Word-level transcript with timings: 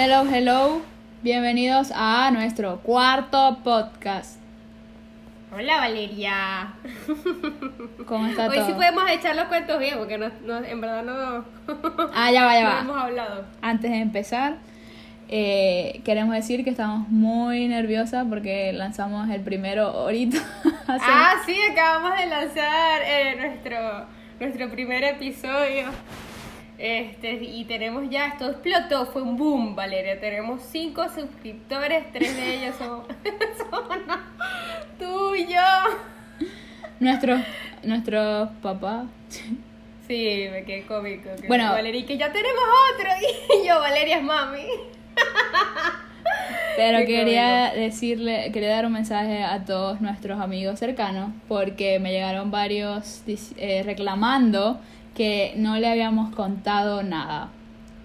Hello, 0.00 0.22
hello. 0.32 0.80
Bienvenidos 1.22 1.90
a 1.92 2.30
nuestro 2.30 2.78
cuarto 2.82 3.58
podcast. 3.64 4.38
Hola 5.52 5.78
Valeria. 5.78 6.74
¿Cómo 8.06 8.26
está 8.28 8.46
Hoy 8.46 8.56
todo? 8.58 8.66
sí 8.66 8.72
podemos 8.74 9.10
echar 9.10 9.34
los 9.34 9.46
cuentos 9.46 9.78
bien, 9.80 9.98
porque 9.98 10.16
no, 10.16 10.30
no- 10.44 10.64
en 10.64 10.80
verdad 10.80 11.02
no, 11.02 11.44
Ah, 12.14 12.30
ya 12.30 12.44
va, 12.44 12.54
ya 12.54 12.62
no 12.62 12.68
va. 12.70 12.80
hemos 12.80 12.96
hablado. 13.02 13.44
Antes 13.60 13.90
de 13.90 13.96
empezar, 13.98 14.58
eh, 15.28 16.00
queremos 16.04 16.34
decir 16.36 16.62
que 16.62 16.70
estamos 16.70 17.08
muy 17.08 17.66
nerviosas 17.66 18.24
porque 18.28 18.72
lanzamos 18.72 19.28
el 19.30 19.40
primero 19.42 19.86
ahorita. 19.88 20.38
Ah, 20.90 21.34
sí, 21.44 21.54
acabamos 21.70 22.18
de 22.18 22.26
lanzar 22.26 23.02
eh, 23.04 23.36
nuestro, 23.38 24.06
nuestro 24.40 24.70
primer 24.70 25.04
episodio. 25.04 25.88
Este, 26.78 27.32
y 27.32 27.64
tenemos 27.64 28.08
ya, 28.08 28.28
esto 28.28 28.48
explotó, 28.50 29.06
fue 29.06 29.22
un 29.22 29.36
boom, 29.36 29.74
Valeria. 29.74 30.20
Tenemos 30.20 30.62
cinco 30.62 31.08
suscriptores, 31.08 32.04
tres 32.12 32.36
de 32.36 32.54
ellos 32.54 32.76
son, 32.76 33.02
son 33.58 33.98
tú 34.96 35.34
y 35.34 35.46
yo. 35.46 36.46
Nuestro, 37.00 37.36
nuestro 37.82 38.50
papá. 38.62 39.06
Sí, 40.06 40.48
me 40.52 40.64
quedé 40.64 40.86
cómico. 40.86 41.28
Que 41.40 41.48
Bueno. 41.48 41.72
Valeria, 41.72 42.06
que 42.06 42.16
ya 42.16 42.32
tenemos 42.32 42.62
otro. 42.94 43.10
Y 43.62 43.66
yo, 43.66 43.80
Valeria 43.80 44.18
es 44.18 44.22
mami. 44.22 44.66
Pero 46.76 46.98
Qué 46.98 47.06
quería 47.06 47.72
decirle, 47.74 48.52
quería 48.52 48.70
dar 48.70 48.86
un 48.86 48.92
mensaje 48.92 49.42
a 49.42 49.64
todos 49.64 50.00
nuestros 50.00 50.40
amigos 50.40 50.78
cercanos 50.78 51.32
porque 51.48 51.98
me 51.98 52.12
llegaron 52.12 52.52
varios 52.52 53.24
eh, 53.56 53.82
reclamando 53.84 54.80
que 55.18 55.52
no 55.56 55.76
le 55.78 55.88
habíamos 55.88 56.32
contado 56.32 57.02
nada. 57.02 57.48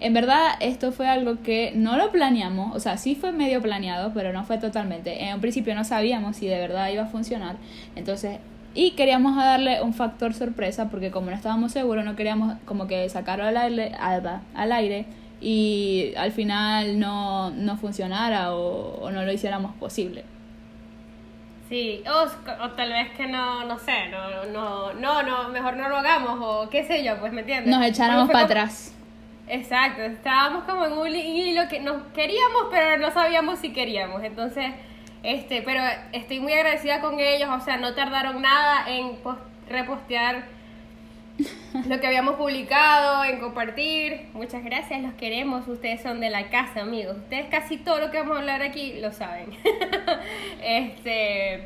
En 0.00 0.12
verdad, 0.12 0.56
esto 0.58 0.90
fue 0.90 1.06
algo 1.06 1.40
que 1.44 1.72
no 1.76 1.96
lo 1.96 2.10
planeamos, 2.10 2.74
o 2.74 2.80
sea, 2.80 2.96
sí 2.96 3.14
fue 3.14 3.30
medio 3.30 3.62
planeado, 3.62 4.12
pero 4.12 4.32
no 4.32 4.44
fue 4.44 4.58
totalmente. 4.58 5.22
En 5.22 5.36
un 5.36 5.40
principio 5.40 5.76
no 5.76 5.84
sabíamos 5.84 6.36
si 6.36 6.48
de 6.48 6.58
verdad 6.58 6.88
iba 6.90 7.04
a 7.04 7.06
funcionar. 7.06 7.54
Entonces, 7.94 8.40
y 8.74 8.90
queríamos 8.90 9.36
darle 9.36 9.80
un 9.80 9.94
factor 9.94 10.34
sorpresa 10.34 10.90
porque 10.90 11.12
como 11.12 11.30
no 11.30 11.36
estábamos 11.36 11.70
seguros, 11.70 12.04
no 12.04 12.16
queríamos 12.16 12.56
como 12.64 12.88
que 12.88 13.08
sacarlo 13.08 13.44
al 13.44 13.56
aire, 13.58 13.92
al, 13.94 14.40
al 14.52 14.72
aire 14.72 15.06
y 15.40 16.14
al 16.16 16.32
final 16.32 16.98
no, 16.98 17.50
no 17.50 17.76
funcionara 17.76 18.54
o, 18.54 18.96
o 19.02 19.10
no 19.12 19.24
lo 19.24 19.32
hiciéramos 19.32 19.72
posible. 19.76 20.24
Sí, 21.68 22.02
o, 22.06 22.62
o 22.64 22.70
tal 22.72 22.92
vez 22.92 23.10
que 23.16 23.26
no, 23.26 23.64
no 23.64 23.78
sé, 23.78 24.08
no, 24.08 24.44
no, 24.52 24.92
no, 24.92 25.22
no, 25.22 25.48
mejor 25.48 25.76
no 25.76 25.88
lo 25.88 25.96
hagamos 25.96 26.38
o 26.40 26.68
qué 26.70 26.84
sé 26.84 27.02
yo, 27.02 27.18
pues 27.18 27.32
me 27.32 27.40
entiendes. 27.40 27.74
Nos 27.74 27.84
echáramos 27.84 28.26
para 28.26 28.40
como- 28.40 28.44
atrás. 28.44 28.90
Exacto, 29.46 30.02
estábamos 30.02 30.64
como 30.64 30.86
en 30.86 30.92
un 30.92 31.08
hilo 31.08 31.68
que 31.68 31.80
nos 31.80 32.02
queríamos, 32.14 32.64
pero 32.70 32.98
no 32.98 33.10
sabíamos 33.12 33.58
si 33.58 33.72
queríamos. 33.72 34.22
Entonces, 34.22 34.72
este, 35.22 35.62
pero 35.62 35.82
estoy 36.12 36.40
muy 36.40 36.52
agradecida 36.52 37.00
con 37.00 37.18
ellos, 37.20 37.48
o 37.50 37.60
sea, 37.60 37.76
no 37.78 37.94
tardaron 37.94 38.40
nada 38.42 38.88
en 38.88 39.16
pos- 39.16 39.36
repostear 39.68 40.44
lo 41.88 42.00
que 42.00 42.06
habíamos 42.06 42.36
publicado, 42.36 43.24
en 43.24 43.40
compartir. 43.40 44.28
Muchas 44.34 44.62
gracias, 44.64 45.02
los 45.02 45.14
queremos. 45.14 45.66
Ustedes 45.66 46.00
son 46.02 46.20
de 46.20 46.30
la 46.30 46.48
casa, 46.48 46.82
amigos. 46.82 47.16
Ustedes 47.16 47.46
casi 47.50 47.76
todo 47.76 47.98
lo 47.98 48.10
que 48.10 48.18
vamos 48.20 48.36
a 48.36 48.40
hablar 48.40 48.62
aquí 48.62 48.94
lo 49.00 49.12
saben. 49.12 49.50
este, 50.62 51.64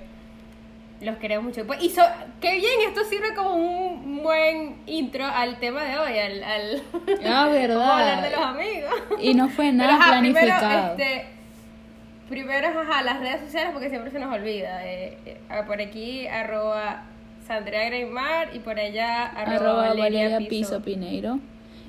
los 1.01 1.17
queremos 1.19 1.45
mucho. 1.45 1.67
Pues, 1.67 1.83
y 1.83 1.91
so- 1.91 2.03
qué 2.41 2.53
bien, 2.55 2.73
esto 2.89 3.05
sirve 3.05 3.35
como 3.35 3.55
un 3.55 4.23
buen 4.23 4.77
intro 4.87 5.25
al 5.27 5.59
tema 5.59 5.85
de 5.85 5.99
hoy, 5.99 6.19
al, 6.19 6.43
al 6.45 6.83
Ah, 7.27 7.43
a 7.43 7.45
hablar 7.45 8.23
de 8.23 8.31
los 8.31 8.39
verdad. 8.39 8.49
amigos. 8.51 8.93
Y 9.21 9.35
no 9.35 9.49
fue 9.49 9.67
Pero, 9.67 9.77
nada 9.77 9.95
ajá, 9.97 10.11
planificado. 10.13 10.97
Primero, 10.97 11.13
este, 11.21 11.27
primero 12.29 12.81
ajá, 12.81 13.03
las 13.03 13.21
redes 13.21 13.41
sociales 13.43 13.71
porque 13.73 13.91
siempre 13.91 14.11
se 14.11 14.19
nos 14.19 14.33
olvida. 14.35 14.85
eh, 14.87 15.19
eh, 15.27 15.37
ah, 15.51 15.65
por 15.67 15.81
aquí, 15.81 16.27
arroba 16.27 17.03
Sandrea 17.49 17.87
Greymar 17.87 18.55
y 18.55 18.59
por 18.59 18.79
allá, 18.79 19.27
arroba, 19.27 19.57
Arroba 19.57 19.89
Valeria, 19.89 20.25
Valeria 20.25 20.39
Piso. 20.49 20.49
Piso 20.49 20.83
Pineiro. 20.83 21.41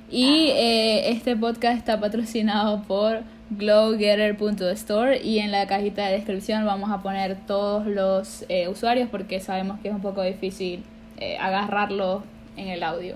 Y 0.10 0.52
eh, 0.56 1.10
este 1.12 1.36
podcast 1.36 1.78
está 1.78 2.00
patrocinado 2.00 2.82
por 2.84 3.24
glowgetter.store 3.50 5.22
y 5.22 5.40
en 5.40 5.52
la 5.52 5.68
cajita 5.68 6.08
de 6.08 6.14
descripción 6.14 6.66
vamos 6.66 6.90
a 6.92 7.02
poner 7.02 7.36
todos 7.46 7.86
los 7.86 8.46
eh, 8.48 8.70
usuarios 8.70 9.10
porque 9.10 9.42
sabemos 9.42 9.80
que 9.82 9.90
es 9.90 9.94
un 9.94 10.02
poco 10.02 10.24
difícil 10.24 10.84
eh, 11.18 11.38
agarrarlos 11.38 12.24
en 12.56 12.70
el 12.70 12.82
audio. 12.82 13.16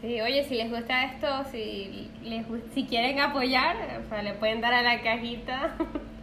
Sí, 0.00 0.20
oye, 0.20 0.44
si 0.44 0.54
les 0.54 0.70
gusta 0.70 1.04
esto, 1.06 1.26
si, 1.50 2.08
les, 2.22 2.46
si 2.74 2.84
quieren 2.84 3.18
apoyar, 3.18 3.76
o 4.04 4.08
sea, 4.08 4.22
le 4.22 4.34
pueden 4.34 4.60
dar 4.60 4.72
a 4.72 4.82
la 4.82 5.02
cajita 5.02 5.74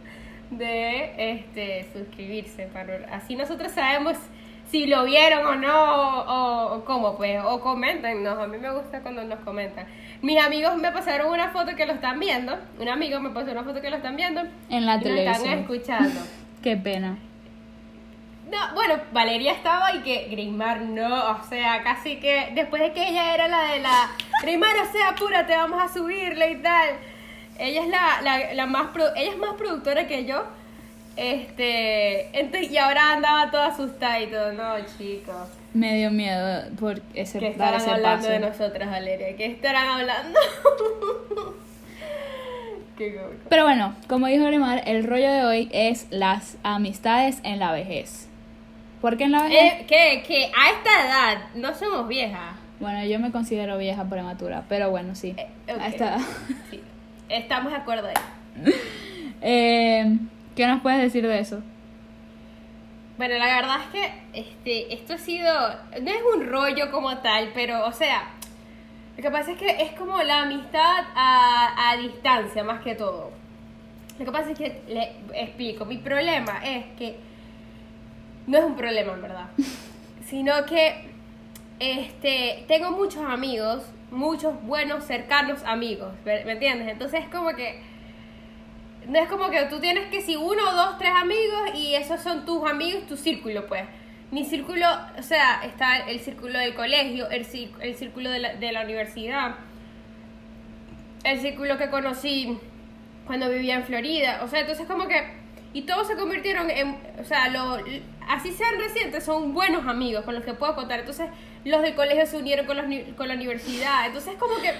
de 0.50 1.32
este 1.32 1.86
suscribirse. 1.92 2.66
Para, 2.72 3.14
así 3.14 3.36
nosotros 3.36 3.72
sabemos 3.72 4.16
si 4.74 4.86
lo 4.88 5.04
vieron 5.04 5.46
o 5.46 5.54
no, 5.54 6.18
o, 6.24 6.74
o 6.74 6.84
cómo, 6.84 7.16
pues, 7.16 7.40
o 7.44 7.60
coméntenos. 7.60 8.36
A 8.36 8.48
mí 8.48 8.58
me 8.58 8.70
gusta 8.72 9.00
cuando 9.02 9.22
nos 9.22 9.38
comentan. 9.40 9.86
Mis 10.20 10.36
amigos 10.42 10.74
me 10.78 10.90
pasaron 10.90 11.30
una 11.32 11.50
foto 11.50 11.76
que 11.76 11.86
lo 11.86 11.92
están 11.92 12.18
viendo. 12.18 12.58
Un 12.80 12.88
amigo 12.88 13.20
me 13.20 13.30
pasó 13.30 13.52
una 13.52 13.62
foto 13.62 13.80
que 13.80 13.88
lo 13.88 13.96
están 13.98 14.16
viendo. 14.16 14.40
En 14.68 14.84
la 14.84 14.96
y 14.96 15.04
lo 15.04 15.14
están 15.14 15.42
televisión. 15.42 15.58
escuchando. 15.60 16.20
Qué 16.64 16.76
pena. 16.76 17.16
No, 18.50 18.74
bueno, 18.74 18.94
Valeria 19.12 19.52
estaba 19.52 19.94
y 19.94 20.00
que 20.00 20.26
Grismar 20.32 20.80
no, 20.80 21.30
o 21.30 21.42
sea, 21.48 21.84
casi 21.84 22.16
que 22.16 22.50
después 22.56 22.82
de 22.82 22.92
que 22.92 23.08
ella 23.10 23.32
era 23.32 23.46
la 23.46 23.62
de 23.72 23.78
la 23.78 24.10
Grismar, 24.42 24.74
o 24.88 24.92
sea, 24.92 25.10
apúrate, 25.10 25.54
vamos 25.56 25.80
a 25.80 25.86
subirle 25.86 26.50
y 26.50 26.56
tal. 26.56 26.88
Ella 27.60 27.80
es 27.82 27.88
la, 27.88 28.22
la, 28.22 28.54
la 28.54 28.66
más 28.66 28.88
pro- 28.88 29.14
ella 29.14 29.30
es 29.30 29.38
más 29.38 29.54
productora 29.54 30.08
que 30.08 30.24
yo. 30.24 30.44
Este, 31.16 32.38
entonces, 32.38 32.70
y 32.72 32.76
ahora 32.78 33.12
andaba 33.12 33.50
toda 33.50 33.68
asustada 33.68 34.20
y 34.20 34.26
todo, 34.26 34.52
no, 34.52 34.74
chicos. 34.98 35.48
Me 35.72 35.94
dio 35.96 36.10
miedo 36.10 36.64
por 36.78 37.00
ese, 37.14 37.38
¿Qué 37.38 37.46
dar 37.54 37.74
estarán 37.74 37.80
ese 37.80 37.90
hablando 37.90 38.26
paso. 38.28 38.30
de 38.30 38.38
nosotras, 38.40 38.90
Valeria? 38.90 39.36
¿Qué 39.36 39.46
estarán 39.46 39.88
hablando? 39.88 40.38
Qué. 42.98 43.20
Pero 43.48 43.64
bueno, 43.64 43.94
como 44.08 44.26
dijo 44.28 44.44
Grimar, 44.44 44.82
el 44.86 45.04
rollo 45.04 45.30
de 45.32 45.44
hoy 45.44 45.68
es 45.72 46.06
las 46.10 46.56
amistades 46.62 47.38
en 47.42 47.58
la 47.58 47.72
vejez. 47.72 48.28
¿Por 49.00 49.16
qué 49.16 49.24
en 49.24 49.32
la 49.32 49.42
vejez? 49.42 49.80
Eh, 49.82 49.86
que, 49.86 50.22
que 50.26 50.44
a 50.46 50.70
esta 50.70 51.06
edad 51.06 51.38
no 51.56 51.74
somos 51.74 52.06
viejas. 52.08 52.54
Bueno, 52.80 53.04
yo 53.04 53.18
me 53.18 53.30
considero 53.32 53.78
vieja 53.78 54.04
prematura, 54.04 54.64
pero 54.68 54.90
bueno, 54.90 55.14
sí. 55.14 55.34
Eh, 55.36 55.48
A 55.72 55.74
ok. 55.74 55.80
esta 55.86 56.04
edad. 56.16 56.20
Sí, 56.70 56.80
estamos 57.28 57.72
de 57.72 57.78
acuerdo 57.78 58.08
ahí. 58.08 58.72
Eh, 59.46 60.16
¿Qué 60.54 60.66
nos 60.66 60.82
puedes 60.82 61.00
decir 61.00 61.26
de 61.26 61.38
eso? 61.40 61.62
Bueno, 63.16 63.36
la 63.38 63.46
verdad 63.46 63.76
es 63.82 63.86
que 63.88 64.40
este, 64.40 64.94
esto 64.94 65.14
ha 65.14 65.18
sido, 65.18 65.52
no 66.00 66.10
es 66.10 66.22
un 66.34 66.46
rollo 66.46 66.90
como 66.90 67.18
tal, 67.18 67.50
pero, 67.54 67.86
o 67.86 67.92
sea, 67.92 68.30
lo 69.16 69.22
que 69.22 69.30
pasa 69.30 69.52
es 69.52 69.58
que 69.58 69.82
es 69.82 69.92
como 69.92 70.20
la 70.22 70.42
amistad 70.42 71.04
a, 71.14 71.90
a 71.90 71.96
distancia 71.96 72.64
más 72.64 72.82
que 72.82 72.94
todo. 72.94 73.30
Lo 74.18 74.24
que 74.24 74.32
pasa 74.32 74.50
es 74.50 74.58
que, 74.58 74.82
le 74.88 75.12
explico, 75.34 75.84
mi 75.84 75.98
problema 75.98 76.60
es 76.64 76.86
que 76.96 77.16
no 78.46 78.58
es 78.58 78.64
un 78.64 78.76
problema 78.76 79.12
en 79.12 79.22
verdad, 79.22 79.46
sino 80.26 80.64
que 80.66 81.06
este, 81.80 82.64
tengo 82.68 82.92
muchos 82.92 83.24
amigos, 83.24 83.82
muchos 84.10 84.60
buenos, 84.62 85.04
cercanos 85.04 85.64
amigos, 85.64 86.12
¿me 86.24 86.44
me 86.44 86.52
entiendes? 86.52 86.88
Entonces 86.88 87.22
es 87.24 87.28
como 87.28 87.54
que 87.54 87.80
no 89.08 89.18
es 89.18 89.28
como 89.28 89.50
que 89.50 89.62
tú 89.64 89.80
tienes 89.80 90.06
que 90.10 90.22
si 90.22 90.36
uno, 90.36 90.72
dos, 90.74 90.98
tres 90.98 91.12
amigos 91.14 91.74
y 91.74 91.94
esos 91.94 92.20
son 92.20 92.44
tus 92.44 92.68
amigos, 92.68 93.06
tu 93.06 93.16
círculo, 93.16 93.66
pues. 93.66 93.84
Mi 94.30 94.44
círculo, 94.44 94.86
o 95.18 95.22
sea, 95.22 95.60
está 95.64 96.08
el 96.08 96.18
círculo 96.18 96.58
del 96.58 96.74
colegio, 96.74 97.28
el, 97.30 97.46
el 97.80 97.94
círculo 97.94 98.30
de 98.30 98.38
la, 98.40 98.54
de 98.54 98.72
la 98.72 98.82
universidad, 98.82 99.56
el 101.24 101.40
círculo 101.40 101.78
que 101.78 101.88
conocí 101.88 102.58
cuando 103.26 103.48
vivía 103.48 103.76
en 103.76 103.84
Florida, 103.84 104.40
o 104.42 104.48
sea, 104.48 104.60
entonces 104.60 104.86
como 104.86 105.06
que, 105.06 105.22
y 105.72 105.82
todos 105.82 106.06
se 106.06 106.16
convirtieron 106.16 106.70
en, 106.70 106.96
o 107.18 107.24
sea, 107.24 107.48
lo, 107.48 107.78
así 108.28 108.52
sean 108.52 108.78
recientes, 108.78 109.24
son 109.24 109.54
buenos 109.54 109.86
amigos 109.86 110.24
con 110.24 110.34
los 110.34 110.44
que 110.44 110.54
puedo 110.54 110.74
contar, 110.74 111.00
entonces 111.00 111.28
los 111.64 111.82
del 111.82 111.94
colegio 111.94 112.26
se 112.26 112.36
unieron 112.36 112.66
con, 112.66 112.76
los, 112.76 112.86
con 113.16 113.28
la 113.28 113.34
universidad, 113.34 114.06
entonces 114.06 114.34
como 114.38 114.56
que 114.56 114.72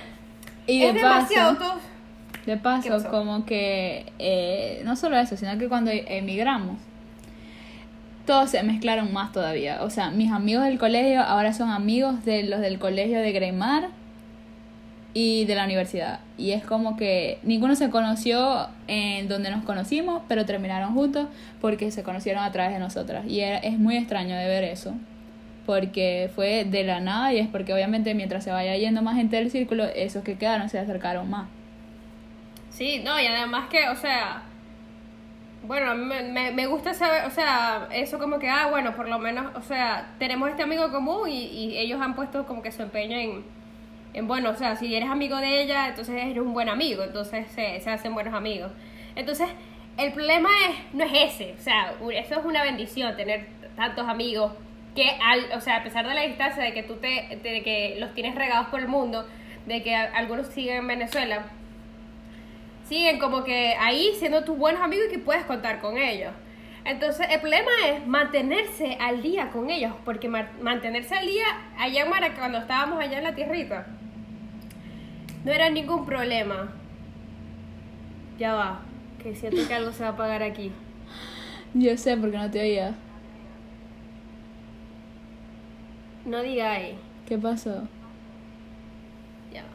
Y 0.67 0.85
es 0.85 0.95
de 0.95 1.01
demasiado 1.01 1.57
todo. 1.57 1.94
De 2.47 2.53
¿Qué 2.55 2.57
paso 2.59 3.11
como 3.11 3.45
que 3.47 4.13
eh, 4.19 4.83
no 4.85 4.97
solo 4.97 5.17
eso, 5.19 5.37
sino 5.37 5.57
que 5.59 5.69
cuando 5.69 5.91
emigramos, 5.91 6.79
todos 8.27 8.51
se 8.51 8.63
mezclaron 8.63 9.13
más 9.13 9.33
todavía. 9.33 9.83
O 9.83 9.91
sea, 9.91 10.11
mis 10.11 10.31
amigos 10.33 10.65
del 10.65 10.79
colegio 10.79 11.21
ahora 11.23 11.53
son 11.53 11.71
amigos 11.71 12.25
de 12.25 12.43
los 12.45 12.61
del 12.61 12.79
colegio 12.79 13.19
de 13.21 13.33
Greymar 13.33 13.89
y 15.13 15.45
de 15.45 15.55
la 15.55 15.65
universidad. 15.65 16.21
Y 16.39 16.53
es 16.53 16.65
como 16.65 16.97
que 16.97 17.39
ninguno 17.45 17.77
se 17.77 17.91
conoció 17.91 18.69
en 18.89 19.29
donde 19.29 19.51
nos 19.51 19.63
conocimos, 19.65 20.23
pero 20.29 20.45
terminaron 20.45 20.95
juntos 20.95 21.29
porque 21.61 21.91
se 21.91 22.03
conocieron 22.03 22.43
a 22.43 22.51
través 22.53 22.73
de 22.73 22.81
nosotras. 22.81 23.25
Y 23.27 23.41
era- 23.41 23.59
es 23.59 23.79
muy 23.79 23.97
extraño 23.97 24.37
de 24.37 24.47
ver 24.47 24.65
eso. 24.65 24.95
Porque 25.67 26.31
fue 26.35 26.65
de 26.65 26.85
la 26.85 27.01
nada 27.01 27.33
y 27.33 27.39
es 27.39 27.49
porque 27.49 27.73
obviamente 27.73 28.15
mientras 28.15 28.45
se 28.45 28.51
vaya 28.51 28.77
yendo 28.77 29.01
más 29.03 29.17
gente 29.17 29.37
del 29.37 29.51
círculo, 29.51 29.85
esos 29.85 30.23
que 30.25 30.37
quedaron 30.37 30.69
se 30.69 30.79
acercaron 30.79 31.31
más. 31.31 31.47
Sí, 32.75 33.01
no, 33.05 33.21
y 33.21 33.27
además 33.27 33.69
que, 33.69 33.89
o 33.89 33.95
sea, 33.95 34.43
bueno, 35.63 35.95
me, 35.95 36.25
me, 36.25 36.51
me 36.51 36.67
gusta 36.67 36.93
saber, 36.93 37.25
o 37.25 37.31
sea, 37.31 37.87
eso 37.93 38.19
como 38.19 38.41
que, 38.41 38.49
ah, 38.49 38.67
bueno, 38.69 38.97
por 38.97 39.09
lo 39.09 39.21
menos, 39.21 39.55
o 39.55 39.63
sea, 39.63 40.09
tenemos 40.19 40.51
este 40.51 40.65
amigo 40.65 40.91
común 40.91 41.29
y, 41.29 41.45
y 41.45 41.79
ellos 41.79 42.01
han 42.03 42.17
puesto 42.17 42.45
como 42.47 42.63
que 42.63 42.73
su 42.73 42.83
empeño 42.83 43.17
en, 43.17 43.45
en, 44.13 44.27
bueno, 44.27 44.51
o 44.51 44.55
sea, 44.57 44.75
si 44.75 44.93
eres 44.93 45.09
amigo 45.09 45.37
de 45.37 45.63
ella, 45.63 45.87
entonces 45.87 46.17
eres 46.17 46.39
un 46.39 46.53
buen 46.53 46.69
amigo, 46.69 47.05
entonces 47.05 47.47
se, 47.53 47.81
se 47.81 47.91
hacen 47.91 48.13
buenos 48.13 48.35
amigos. 48.35 48.73
Entonces, 49.15 49.49
el 49.97 50.13
problema 50.13 50.49
es, 50.69 50.95
no 50.95 51.05
es 51.05 51.13
ese, 51.35 51.55
o 51.57 51.63
sea, 51.63 51.95
eso 52.13 52.41
es 52.41 52.45
una 52.45 52.65
bendición, 52.65 53.17
tener 53.17 53.47
tantos 53.77 54.09
amigos 54.09 54.51
que, 54.97 55.09
al, 55.23 55.57
o 55.57 55.61
sea, 55.61 55.77
a 55.77 55.83
pesar 55.85 56.09
de 56.09 56.15
la 56.15 56.23
distancia 56.23 56.61
de 56.61 56.73
que 56.75 56.83
tú 56.83 56.97
te, 56.97 57.39
de 57.41 57.63
que 57.63 57.99
los 58.01 58.13
tienes 58.15 58.35
regados 58.35 58.67
por 58.67 58.81
el 58.81 58.89
mundo, 58.89 59.25
de 59.67 59.81
que 59.85 59.95
algunos 59.95 60.49
siguen 60.49 60.79
en 60.79 60.87
Venezuela, 60.89 61.45
siguen 62.89 63.19
como 63.19 63.45
que 63.45 63.75
ahí 63.81 64.11
siendo 64.19 64.45
tus 64.45 64.57
buenos 64.59 64.83
amigos 64.83 65.07
y 65.09 65.13
que 65.13 65.19
puedes 65.19 65.45
contar 65.45 65.81
con 65.81 65.97
ellos. 65.99 66.33
Entonces, 66.85 67.27
el 67.31 67.41
problema 67.41 67.71
es 67.89 68.07
mantenerse 68.07 68.99
al 69.01 69.23
día 69.23 69.51
con 69.51 69.71
ellos, 69.71 69.93
porque 70.05 70.29
ma- 70.29 70.51
mantenerse 70.61 71.15
al 71.15 71.27
día 71.27 71.45
allá 71.79 72.03
en 72.05 72.11
Maraca, 72.11 72.39
cuando 72.39 72.59
estábamos 72.59 73.01
allá 73.01 73.19
en 73.19 73.25
la 73.25 73.35
tierrita, 73.35 73.87
no 75.45 75.53
era 75.53 75.71
ningún 75.71 76.05
problema. 76.05 76.73
Ya 78.39 78.53
va, 78.53 78.81
que 79.23 79.35
siento 79.35 79.67
que 79.67 79.73
algo 79.75 79.93
se 79.93 80.03
va 80.03 80.11
a 80.11 80.13
apagar 80.13 80.43
aquí. 80.43 80.73
Yo 81.75 81.97
sé 81.97 82.17
porque 82.19 82.37
no 82.37 82.51
te 82.51 82.61
oía. 82.61 82.95
No 86.25 86.43
digáis. 86.43 86.95
¿Qué 87.27 87.39
pasó? 87.39 87.87
Ya 89.53 89.63
va. 89.63 89.69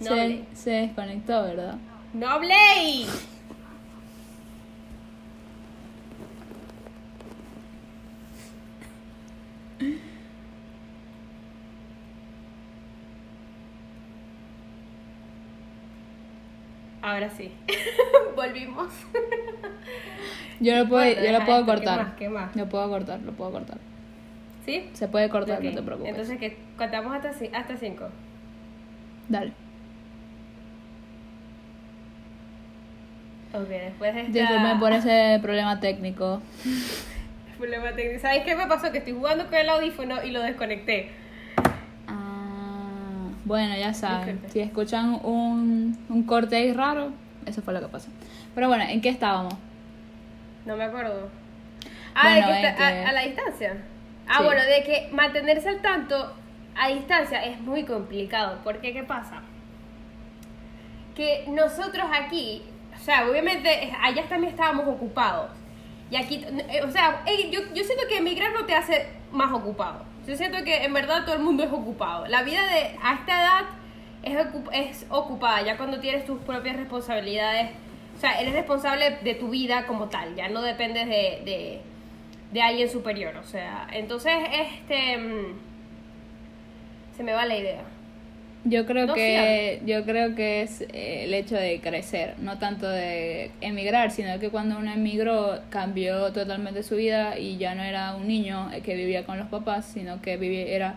No 0.00 0.06
Se, 0.16 0.44
se 0.54 0.70
desconectó, 0.70 1.42
¿verdad? 1.42 1.76
¡No 2.12 2.28
habléis! 2.28 3.26
Ahora 17.00 17.30
sí. 17.30 17.50
Volvimos. 18.36 18.88
Yo 20.60 20.76
lo 20.76 20.88
puedo, 20.88 21.04
yo 21.20 21.32
lo 21.32 21.44
puedo 21.44 21.60
esto, 21.60 21.72
¿qué 21.72 21.78
cortar. 21.78 21.98
más? 22.04 22.14
¿Qué 22.14 22.28
más? 22.28 22.56
Lo 22.56 22.68
puedo 22.68 22.88
cortar, 22.88 23.20
lo 23.20 23.32
puedo 23.32 23.50
cortar. 23.50 23.78
¿Sí? 24.64 24.88
Se 24.92 25.08
puede 25.08 25.28
cortar, 25.28 25.62
no 25.62 25.74
te 25.74 25.82
preocupes. 25.82 26.10
Entonces, 26.10 26.38
que 26.38 26.56
contamos 26.76 27.12
hasta, 27.16 27.30
hasta 27.58 27.76
cinco. 27.76 28.08
Dale. 29.28 29.52
Ok, 33.54 33.68
después 33.68 34.14
de 34.14 34.20
esta... 34.22 34.32
Disculpen 34.32 34.80
por 34.80 34.92
ese 34.92 35.38
problema 35.42 35.78
técnico. 35.80 36.40
problema 37.58 37.92
técnico. 37.92 38.20
¿Sabes 38.22 38.44
qué 38.44 38.56
me 38.56 38.66
pasó? 38.66 38.90
Que 38.90 38.98
estoy 38.98 39.12
jugando 39.12 39.44
con 39.46 39.54
el 39.54 39.68
audífono 39.68 40.22
y 40.24 40.30
lo 40.30 40.40
desconecté. 40.42 41.10
Ah, 42.08 43.28
bueno, 43.44 43.76
ya 43.76 43.92
saben. 43.94 44.26
Disculpe. 44.26 44.48
Si 44.50 44.60
escuchan 44.60 45.20
un, 45.22 45.98
un 46.08 46.22
corte 46.24 46.56
ahí 46.56 46.72
raro, 46.72 47.12
eso 47.46 47.62
fue 47.62 47.74
lo 47.74 47.80
que 47.80 47.88
pasó. 47.88 48.08
Pero 48.54 48.68
bueno, 48.68 48.84
¿en 48.84 49.00
qué 49.00 49.08
estábamos? 49.10 49.54
No 50.64 50.76
me 50.76 50.84
acuerdo. 50.84 51.28
Ah, 52.14 52.22
Bueno, 52.24 52.46
de 52.48 52.52
que 52.54 52.60
es 52.66 52.70
está 52.72 52.76
que- 52.88 52.98
a, 53.04 53.08
a 53.08 53.12
la 53.12 53.20
distancia. 53.22 53.76
Ah, 54.28 54.36
Sí. 54.38 54.44
bueno, 54.44 54.62
de 54.62 54.82
que 54.84 55.08
mantenerse 55.12 55.68
al 55.68 55.82
tanto 55.82 56.34
a 56.76 56.88
distancia 56.88 57.44
es 57.44 57.60
muy 57.60 57.84
complicado. 57.84 58.58
Porque, 58.64 58.92
¿qué 58.92 59.02
pasa? 59.02 59.42
Que 61.14 61.44
nosotros 61.48 62.06
aquí, 62.12 62.62
o 63.02 63.04
sea, 63.04 63.28
obviamente 63.28 63.92
allá 64.00 64.22
también 64.28 64.52
estábamos 64.52 64.86
ocupados. 64.86 65.50
Y 66.08 66.14
aquí, 66.14 66.44
eh, 66.68 66.82
o 66.84 66.90
sea, 66.92 67.24
yo, 67.50 67.60
yo 67.74 67.82
siento 67.82 68.04
que 68.08 68.18
emigrar 68.18 68.52
no 68.52 68.64
te 68.64 68.76
hace 68.76 69.08
más 69.32 69.50
ocupado. 69.52 70.04
Yo 70.24 70.36
siento 70.36 70.62
que 70.62 70.84
en 70.84 70.92
verdad 70.92 71.24
todo 71.24 71.34
el 71.34 71.42
mundo 71.42 71.64
es 71.64 71.72
ocupado. 71.72 72.28
La 72.28 72.44
vida 72.44 72.62
de 72.64 72.96
a 73.02 73.14
esta 73.14 73.40
edad 73.42 73.62
es, 74.22 74.36
ocup- 74.36 74.70
es 74.72 75.04
ocupada, 75.08 75.62
ya 75.62 75.76
cuando 75.76 75.98
tienes 75.98 76.24
tus 76.24 76.38
propias 76.42 76.76
responsabilidades. 76.76 77.70
O 78.16 78.20
sea, 78.20 78.40
eres 78.40 78.52
responsable 78.54 79.18
de 79.22 79.34
tu 79.34 79.48
vida 79.48 79.84
como 79.86 80.08
tal, 80.08 80.36
ya 80.36 80.48
no 80.48 80.62
dependes 80.62 81.08
de, 81.08 81.42
de, 81.44 81.80
de 82.52 82.62
alguien 82.62 82.88
superior. 82.88 83.34
O 83.38 83.42
sea, 83.44 83.88
entonces, 83.92 84.32
este. 84.52 85.18
mm, 85.18 85.58
Se 87.16 87.24
me 87.24 87.32
va 87.32 87.46
la 87.46 87.56
idea. 87.56 87.82
Yo 88.64 88.86
creo 88.86 89.12
que 89.12 89.82
yo 89.86 90.04
creo 90.04 90.36
que 90.36 90.62
es 90.62 90.82
eh, 90.82 91.24
el 91.24 91.34
hecho 91.34 91.56
de 91.56 91.80
crecer, 91.80 92.34
no 92.38 92.58
tanto 92.58 92.88
de 92.88 93.50
emigrar, 93.60 94.12
sino 94.12 94.38
que 94.38 94.50
cuando 94.50 94.78
uno 94.78 94.92
emigró 94.92 95.60
cambió 95.68 96.32
totalmente 96.32 96.84
su 96.84 96.94
vida 96.94 97.38
y 97.38 97.56
ya 97.58 97.74
no 97.74 97.82
era 97.82 98.14
un 98.14 98.28
niño 98.28 98.70
eh, 98.72 98.80
que 98.82 98.94
vivía 98.94 99.24
con 99.26 99.38
los 99.38 99.48
papás, 99.48 99.86
sino 99.92 100.22
que 100.22 100.36
vivía 100.36 100.66
era 100.66 100.94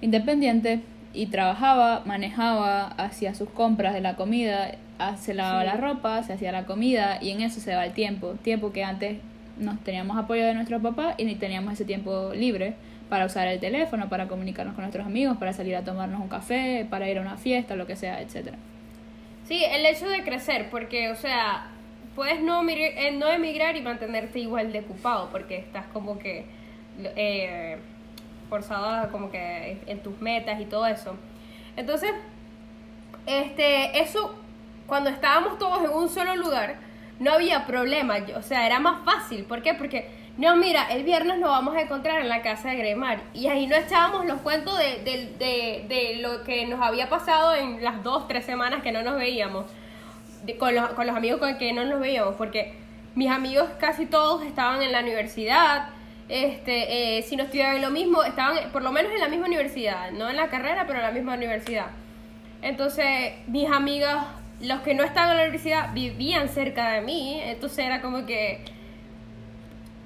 independiente 0.00 0.80
y 1.14 1.26
trabajaba, 1.26 2.02
manejaba, 2.06 2.86
hacía 2.88 3.34
sus 3.34 3.50
compras 3.50 3.92
de 3.92 4.00
la 4.00 4.16
comida, 4.16 4.72
ah, 4.98 5.16
se 5.18 5.34
lavaba 5.34 5.60
Sí. 5.60 5.66
la 5.66 5.74
ropa, 5.76 6.22
se 6.22 6.32
hacía 6.32 6.50
la 6.52 6.64
comida 6.64 7.18
y 7.20 7.30
en 7.30 7.42
eso 7.42 7.60
se 7.60 7.74
va 7.74 7.84
el 7.84 7.92
tiempo, 7.92 8.34
tiempo 8.42 8.72
que 8.72 8.84
antes 8.84 9.18
nos 9.58 9.78
teníamos 9.84 10.16
apoyo 10.16 10.46
de 10.46 10.54
nuestros 10.54 10.80
papás 10.80 11.14
y 11.18 11.24
ni 11.24 11.34
teníamos 11.34 11.74
ese 11.74 11.84
tiempo 11.84 12.32
libre 12.34 12.72
para 13.12 13.26
usar 13.26 13.46
el 13.46 13.60
teléfono, 13.60 14.08
para 14.08 14.26
comunicarnos 14.26 14.74
con 14.74 14.84
nuestros 14.84 15.04
amigos, 15.04 15.36
para 15.36 15.52
salir 15.52 15.76
a 15.76 15.84
tomarnos 15.84 16.18
un 16.18 16.28
café, 16.28 16.86
para 16.88 17.10
ir 17.10 17.18
a 17.18 17.20
una 17.20 17.36
fiesta, 17.36 17.76
lo 17.76 17.86
que 17.86 17.94
sea, 17.94 18.22
etcétera. 18.22 18.56
Sí, 19.44 19.62
el 19.62 19.84
hecho 19.84 20.08
de 20.08 20.24
crecer, 20.24 20.70
porque, 20.70 21.10
o 21.10 21.14
sea, 21.14 21.66
puedes 22.16 22.38
eh, 22.38 23.10
no 23.12 23.30
emigrar 23.30 23.76
y 23.76 23.82
mantenerte 23.82 24.38
igual 24.38 24.72
de 24.72 24.78
ocupado, 24.78 25.28
porque 25.30 25.58
estás 25.58 25.84
como 25.92 26.18
que 26.18 26.46
eh, 27.04 27.76
forzado 28.48 28.86
a 28.86 29.08
como 29.08 29.30
que 29.30 29.76
en 29.86 29.98
tus 30.02 30.18
metas 30.22 30.58
y 30.58 30.64
todo 30.64 30.86
eso. 30.86 31.14
Entonces, 31.76 32.12
este, 33.26 34.00
eso, 34.00 34.34
cuando 34.86 35.10
estábamos 35.10 35.58
todos 35.58 35.84
en 35.84 35.90
un 35.90 36.08
solo 36.08 36.34
lugar, 36.34 36.76
no 37.20 37.32
había 37.32 37.66
problema, 37.66 38.16
o 38.38 38.42
sea, 38.42 38.64
era 38.64 38.80
más 38.80 39.04
fácil. 39.04 39.44
¿Por 39.44 39.60
qué? 39.60 39.74
Porque, 39.74 40.21
no, 40.38 40.56
mira, 40.56 40.84
el 40.90 41.04
viernes 41.04 41.38
nos 41.38 41.50
vamos 41.50 41.76
a 41.76 41.82
encontrar 41.82 42.20
en 42.20 42.28
la 42.28 42.40
casa 42.40 42.70
de 42.70 42.76
Gremar. 42.76 43.20
Y 43.34 43.48
ahí 43.48 43.66
no 43.66 43.76
echábamos 43.76 44.24
los 44.24 44.40
cuentos 44.40 44.78
de, 44.78 45.02
de, 45.04 45.26
de, 45.38 45.84
de 45.88 46.16
lo 46.22 46.42
que 46.42 46.66
nos 46.66 46.80
había 46.80 47.10
pasado 47.10 47.54
en 47.54 47.84
las 47.84 48.02
dos, 48.02 48.26
tres 48.28 48.46
semanas 48.46 48.82
que 48.82 48.92
no 48.92 49.02
nos 49.02 49.16
veíamos. 49.16 49.66
con, 50.58 50.74
los, 50.74 50.88
con 50.90 51.06
los 51.06 51.14
amigos 51.14 51.38
con 51.38 51.58
que 51.58 51.72
no 51.74 51.84
nos 51.84 52.00
veíamos. 52.00 52.34
Porque 52.36 52.74
mis 53.14 53.30
amigos 53.30 53.68
casi 53.78 54.06
todos 54.06 54.42
estaban 54.42 54.80
en 54.82 54.92
la 54.92 55.00
universidad. 55.00 55.90
Este, 56.30 57.18
eh, 57.18 57.22
si 57.22 57.36
no 57.36 57.44
estudiaban 57.44 57.82
lo 57.82 57.90
mismo, 57.90 58.22
estaban 58.22 58.70
por 58.72 58.82
lo 58.82 58.90
menos 58.90 59.12
en 59.12 59.20
la 59.20 59.28
misma 59.28 59.46
universidad. 59.46 60.12
No 60.12 60.30
en 60.30 60.36
la 60.36 60.48
carrera, 60.48 60.86
pero 60.86 61.00
en 61.00 61.04
la 61.04 61.12
misma 61.12 61.34
universidad. 61.34 61.88
Entonces, 62.62 63.34
mis 63.48 63.70
amigas, 63.70 64.24
los 64.62 64.80
que 64.80 64.94
no 64.94 65.04
estaban 65.04 65.32
en 65.32 65.36
la 65.36 65.42
universidad, 65.42 65.92
vivían 65.92 66.48
cerca 66.48 66.92
de 66.92 67.02
mí. 67.02 67.38
Entonces 67.44 67.84
era 67.84 68.00
como 68.00 68.24
que 68.24 68.64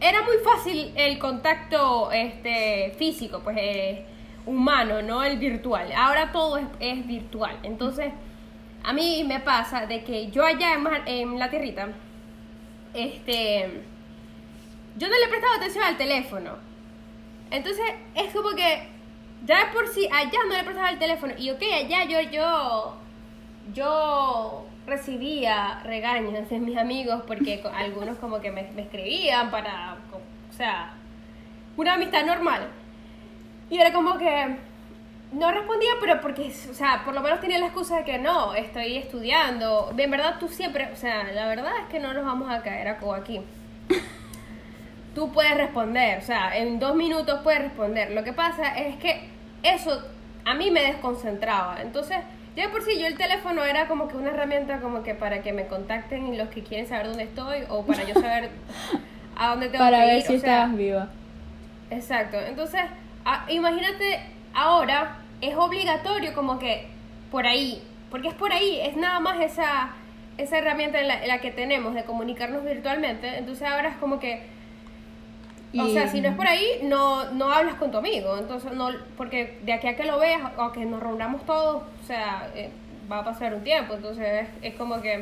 era 0.01 0.23
muy 0.23 0.37
fácil 0.39 0.93
el 0.95 1.19
contacto 1.19 2.11
este 2.13 2.95
físico, 2.99 3.41
pues 3.43 3.57
eh, 3.59 4.05
humano, 4.45 5.03
no 5.03 5.25
el 5.25 5.39
virtual. 5.39 5.91
Ahora 5.97 6.33
todo 6.33 6.59
es, 6.59 6.67
es 6.81 7.07
virtual. 7.07 7.59
Entonces, 7.63 8.13
a 8.85 8.93
mí 8.93 9.25
me 9.25 9.41
pasa 9.41 9.87
de 9.87 10.05
que 10.05 10.31
yo 10.31 10.45
allá 10.45 10.75
en, 11.07 11.39
la 11.39 11.51
tierrita, 11.51 11.89
este, 12.95 13.83
yo 14.97 15.09
no 15.09 15.15
le 15.19 15.29
prestaba 15.29 15.57
atención 15.57 15.85
al 15.85 15.97
teléfono. 15.97 16.53
Entonces, 17.51 17.85
es 18.15 18.33
como 18.33 18.51
que 18.51 18.89
ya 19.45 19.67
de 19.67 19.73
por 19.73 19.89
sí 19.89 20.09
allá 20.13 20.39
no 20.47 20.55
le 20.55 20.63
prestaba 20.63 20.91
el 20.91 20.99
teléfono. 20.99 21.33
Y 21.39 21.51
ok, 21.51 21.63
allá 21.75 22.05
yo, 22.05 22.21
yo, 22.31 22.97
yo 23.75 24.66
recibía 24.87 25.81
regaños 25.85 26.49
de 26.49 26.59
mis 26.59 26.77
amigos 26.77 27.23
porque 27.27 27.63
algunos 27.75 28.19
como 28.19 28.41
que 28.41 28.51
me, 28.51 28.71
me 28.75 28.83
escribían 28.83 29.51
para, 29.51 29.97
o 30.49 30.53
sea, 30.53 30.95
una 31.77 31.95
amistad 31.95 32.25
normal. 32.25 32.69
Y 33.69 33.79
era 33.79 33.93
como 33.93 34.17
que 34.17 34.57
no 35.33 35.51
respondía, 35.51 35.91
pero 36.01 36.21
porque, 36.21 36.53
o 36.71 36.75
sea, 36.75 37.03
por 37.05 37.15
lo 37.15 37.21
menos 37.21 37.41
tenía 37.41 37.59
la 37.59 37.67
excusa 37.67 37.99
de 37.99 38.05
que 38.05 38.19
no, 38.19 38.55
estoy 38.55 38.97
estudiando. 38.97 39.93
En 39.97 40.11
verdad 40.11 40.37
tú 40.39 40.49
siempre, 40.49 40.89
o 40.93 40.97
sea, 40.97 41.25
la 41.25 41.49
verdad 41.49 41.73
es 41.83 41.89
que 41.89 41.99
no 41.99 42.15
nos 42.15 42.25
vamos 42.25 42.51
a 42.51 42.63
caer 42.63 42.89
a 42.89 42.99
cobo 42.99 43.15
aquí. 43.15 43.41
Tú 45.15 45.33
puedes 45.33 45.57
responder, 45.57 46.19
o 46.19 46.23
sea, 46.23 46.57
en 46.57 46.79
dos 46.79 46.95
minutos 46.95 47.41
puedes 47.43 47.63
responder. 47.63 48.11
Lo 48.13 48.23
que 48.23 48.35
pasa 48.35 48.77
es 48.77 48.97
que 48.97 49.31
eso 49.63 50.07
a 50.45 50.55
mí 50.55 50.71
me 50.71 50.83
desconcentraba. 50.83 51.81
Entonces, 51.81 52.19
ya 52.57 52.71
por 52.71 52.83
sí 52.83 52.99
yo 52.99 53.07
el 53.07 53.17
teléfono 53.17 53.63
era 53.65 53.87
como 53.87 54.09
que 54.09 54.17
una 54.17 54.31
herramienta 54.31 54.81
como 54.81 55.03
que 55.03 55.15
para 55.15 55.43
que 55.43 55.53
me 55.53 55.67
contacten 55.67 56.27
y 56.33 56.37
los 56.37 56.49
que 56.49 56.63
quieren 56.63 56.87
saber 56.89 57.07
dónde 57.09 57.25
estoy 57.25 57.61
o 57.69 57.85
para 57.85 58.05
yo 58.05 58.15
saber 58.15 58.51
a 59.37 59.51
dónde 59.51 59.69
tengo 59.69 59.85
Para 59.85 60.01
que 60.01 60.07
ver 60.07 60.17
ir. 60.17 60.23
si 60.23 60.37
o 60.37 60.41
sea, 60.41 60.55
estabas 60.55 60.77
viva. 60.77 61.09
Exacto. 61.91 62.39
Entonces, 62.41 62.81
a- 63.25 63.45
imagínate 63.51 64.21
ahora, 64.55 65.19
es 65.41 65.55
obligatorio 65.57 66.33
como 66.35 66.59
que 66.59 66.87
por 67.31 67.47
ahí, 67.47 67.83
porque 68.11 68.29
es 68.29 68.35
por 68.35 68.53
ahí, 68.53 68.81
es 68.81 68.97
nada 68.97 69.21
más 69.21 69.41
esa, 69.41 69.91
esa 70.39 70.59
herramienta 70.59 71.01
en 71.01 71.09
la, 71.09 71.27
la 71.27 71.39
que 71.41 71.51
tenemos 71.51 71.95
de 71.95 72.05
comunicarnos 72.05 72.65
virtualmente, 72.65 73.37
entonces 73.39 73.67
ahora 73.69 73.89
es 73.91 73.97
como 73.97 74.19
que, 74.19 74.43
o 75.81 75.89
sea, 75.89 76.09
si 76.09 76.21
no 76.21 76.29
es 76.29 76.35
por 76.37 76.47
ahí, 76.47 76.65
no, 76.83 77.31
no 77.33 77.51
hablas 77.53 77.75
con 77.77 77.91
tu 77.91 77.99
amigo, 77.99 78.37
entonces 78.39 78.73
no, 78.73 78.89
porque 79.17 79.59
de 79.65 79.73
aquí 79.73 79.87
a 79.89 79.97
que 79.97 80.05
lo 80.05 80.19
veas 80.19 80.41
o 80.59 80.73
que 80.73 80.85
nos 80.85 81.01
reunamos 81.03 81.45
todos, 81.47 81.83
o 82.03 82.07
sea, 82.07 82.49
eh, 82.55 82.71
va 83.11 83.19
a 83.21 83.25
pasar 83.25 83.55
un 83.55 83.63
tiempo, 83.63 83.95
entonces 83.95 84.27
es, 84.43 84.49
es 84.73 84.75
como 84.75 85.01
que 85.01 85.15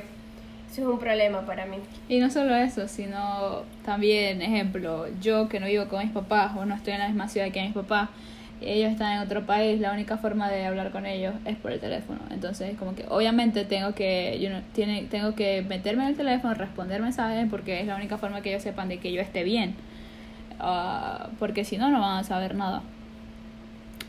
eso 0.71 0.81
es 0.83 0.87
un 0.89 0.99
problema 0.99 1.43
para 1.43 1.67
mí. 1.67 1.77
Y 2.09 2.19
no 2.19 2.31
solo 2.31 2.55
eso, 2.57 2.89
sino 2.89 3.63
también, 3.85 4.43
ejemplo, 4.43 5.07
yo 5.21 5.49
que 5.49 5.61
no 5.61 5.67
vivo 5.67 5.87
con 5.87 6.03
mis 6.03 6.11
papás 6.13 6.53
o 6.57 6.65
no 6.65 6.75
estoy 6.75 6.95
en 6.95 7.01
la 7.01 7.07
misma 7.09 7.29
ciudad 7.29 7.51
que 7.53 7.63
mis 7.63 7.75
papás, 7.75 8.09
ellos 8.61 8.91
están 8.93 9.13
en 9.15 9.19
otro 9.19 9.45
país, 9.45 9.79
la 9.81 9.93
única 9.93 10.17
forma 10.17 10.49
de 10.49 10.65
hablar 10.65 10.91
con 10.91 11.05
ellos 11.07 11.35
es 11.45 11.57
por 11.57 11.71
el 11.73 11.81
teléfono. 11.81 12.21
Entonces, 12.31 12.77
como 12.79 12.95
que 12.95 13.05
obviamente 13.09 13.65
tengo 13.65 13.95
que 13.95 14.39
yo 14.41 14.49
no- 14.49 14.63
tiene, 14.73 15.03
tengo 15.03 15.35
que 15.35 15.61
meterme 15.63 16.05
en 16.05 16.11
el 16.11 16.17
teléfono, 16.17 16.55
responder 16.55 17.03
mensajes 17.03 17.47
porque 17.51 17.81
es 17.81 17.87
la 17.87 17.97
única 17.97 18.17
forma 18.17 18.41
que 18.41 18.51
ellos 18.51 18.63
sepan 18.63 18.89
de 18.89 18.99
que 18.99 19.13
yo 19.13 19.21
esté 19.21 19.43
bien. 19.43 19.75
Ah, 20.59 21.29
porque 21.39 21.65
si 21.65 21.79
no, 21.79 21.91
no 21.91 22.01
van 22.01 22.19
a 22.19 22.25
saber 22.25 22.55
nada. 22.55 22.83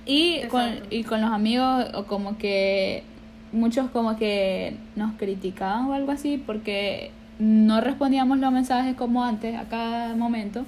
Y 0.06 0.42
con, 0.48 0.72
y 0.90 1.04
con 1.04 1.22
los 1.22 1.32
amigos, 1.32 1.88
o 1.94 2.06
como 2.06 2.38
que 2.38 3.04
muchos 3.52 3.90
como 3.90 4.18
que 4.18 4.78
nos 4.96 5.14
criticaban 5.14 5.86
o 5.86 5.94
algo 5.94 6.12
así 6.12 6.38
porque 6.38 7.12
no 7.40 7.82
respondíamos 7.82 8.38
los 8.40 8.52
mensajes 8.52 8.96
como 8.96 9.24
antes 9.24 9.56
a 9.58 9.64
cada 9.66 10.16
momento. 10.16 10.66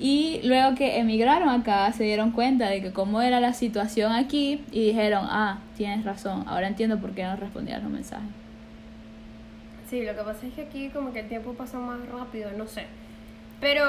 Y 0.00 0.40
luego 0.42 0.74
que 0.74 0.98
emigraron 0.98 1.48
acá 1.48 1.90
se 1.92 2.04
dieron 2.04 2.32
cuenta 2.32 2.68
de 2.68 2.82
que 2.82 2.92
cómo 2.92 3.22
era 3.22 3.40
la 3.40 3.52
situación 3.52 4.12
aquí 4.12 4.64
y 4.72 4.86
dijeron, 4.86 5.24
ah, 5.28 5.60
tienes 5.76 6.04
razón, 6.04 6.44
ahora 6.48 6.66
entiendo 6.66 6.98
por 6.98 7.12
qué 7.12 7.24
no 7.24 7.36
respondías 7.36 7.82
los 7.82 7.92
mensajes. 7.92 8.28
Sí, 9.88 10.04
lo 10.04 10.16
que 10.16 10.22
pasa 10.22 10.46
es 10.46 10.54
que 10.54 10.62
aquí 10.62 10.88
como 10.88 11.12
que 11.12 11.20
el 11.20 11.28
tiempo 11.28 11.52
pasa 11.52 11.78
más 11.78 12.00
rápido, 12.08 12.50
no 12.56 12.66
sé. 12.66 12.86
Pero, 13.60 13.84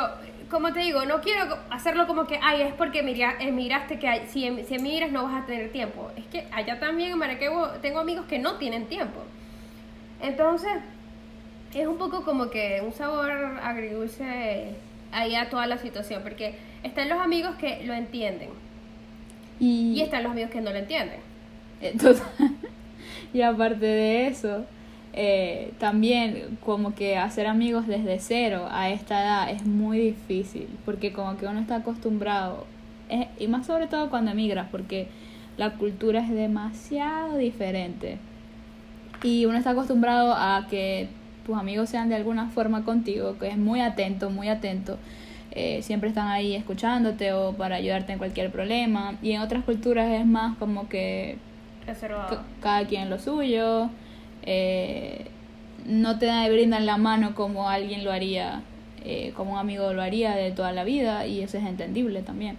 como 0.49 0.71
te 0.73 0.79
digo, 0.81 1.05
no 1.05 1.21
quiero 1.21 1.57
hacerlo 1.69 2.07
como 2.07 2.25
que, 2.27 2.39
ay, 2.41 2.61
es 2.61 2.73
porque 2.73 3.01
emigra- 3.03 3.35
emigraste, 3.39 3.99
que 3.99 4.07
hay- 4.07 4.27
si, 4.27 4.45
em- 4.45 4.63
si 4.65 4.75
emigras 4.75 5.11
no 5.11 5.23
vas 5.23 5.43
a 5.43 5.45
tener 5.45 5.71
tiempo. 5.71 6.11
Es 6.15 6.25
que 6.25 6.47
allá 6.51 6.79
también 6.79 7.11
en 7.11 7.17
Maracaibo 7.17 7.67
tengo 7.81 7.99
amigos 7.99 8.25
que 8.27 8.39
no 8.39 8.55
tienen 8.55 8.85
tiempo. 8.85 9.21
Entonces, 10.21 10.71
es 11.73 11.87
un 11.87 11.97
poco 11.97 12.23
como 12.23 12.49
que 12.49 12.81
un 12.85 12.93
sabor 12.93 13.31
agridulce 13.61 14.75
ahí 15.11 15.35
a 15.35 15.49
toda 15.49 15.67
la 15.67 15.77
situación, 15.77 16.23
porque 16.23 16.55
están 16.83 17.09
los 17.09 17.19
amigos 17.19 17.55
que 17.55 17.83
lo 17.85 17.93
entienden 17.93 18.49
Y, 19.59 19.93
y 19.93 20.01
están 20.01 20.23
los 20.23 20.31
amigos 20.31 20.51
que 20.51 20.61
no 20.61 20.71
lo 20.71 20.77
entienden. 20.77 21.19
Total. 21.99 22.21
y 23.33 23.41
aparte 23.41 23.85
de 23.85 24.27
eso, 24.27 24.65
eh, 25.17 25.71
también 25.79 26.57
como 26.63 26.93
que 26.93 27.17
hacer 27.17 27.47
amigos 27.47 27.87
desde 27.87 28.19
cero 28.19 28.67
a 28.69 28.89
esta 28.89 29.21
edad 29.23 29.49
es 29.49 29.65
muy 29.65 29.97
difícil, 29.99 30.67
porque 30.83 31.13
como 31.13 31.37
que 31.37 31.47
uno 31.47 31.59
está 31.59 31.77
acostumbrado, 31.77 32.65
eh, 33.09 33.29
y 33.39 33.47
más 33.47 33.65
sobre 33.65 33.87
todo 33.87 34.09
cuando 34.09 34.31
emigras, 34.31 34.67
porque 34.71 35.07
la 35.57 35.71
cultura 35.75 36.19
es 36.19 36.29
demasiado 36.29 37.37
diferente. 37.37 38.17
Y 39.23 39.45
uno 39.45 39.57
está 39.57 39.69
acostumbrado 39.71 40.33
a 40.33 40.67
que 40.69 41.07
tus 41.45 41.55
amigos 41.57 41.89
sean 41.89 42.09
de 42.09 42.15
alguna 42.15 42.49
forma 42.49 42.83
contigo, 42.83 43.37
que 43.39 43.47
es 43.47 43.57
muy 43.57 43.79
atento, 43.79 44.29
muy 44.29 44.49
atento. 44.49 44.97
eh, 45.57 45.81
siempre 45.81 46.09
están 46.09 46.27
ahí 46.27 46.53
escuchándote 46.53 47.31
o 47.31 47.53
para 47.53 47.77
ayudarte 47.77 48.11
en 48.11 48.17
cualquier 48.17 48.51
problema. 48.51 49.15
Y 49.21 49.31
en 49.31 49.39
otras 49.41 49.63
culturas 49.63 50.11
es 50.11 50.25
más 50.25 50.57
como 50.57 50.89
que 50.89 51.37
Reservado. 51.87 52.41
cada 52.61 52.85
quien 52.85 53.09
lo 53.09 53.17
suyo. 53.19 53.89
Eh, 54.45 55.25
no 55.85 56.17
te 56.17 56.27
brindan 56.51 56.85
la 56.85 56.97
mano 56.97 57.35
como 57.35 57.69
alguien 57.69 58.03
lo 58.03 58.11
haría, 58.11 58.61
eh, 59.03 59.33
como 59.35 59.53
un 59.53 59.59
amigo 59.59 59.93
lo 59.93 60.01
haría 60.01 60.35
de 60.35 60.51
toda 60.51 60.71
la 60.71 60.83
vida. 60.83 61.27
Y 61.27 61.41
eso 61.41 61.57
es 61.57 61.65
entendible 61.65 62.21
también. 62.21 62.57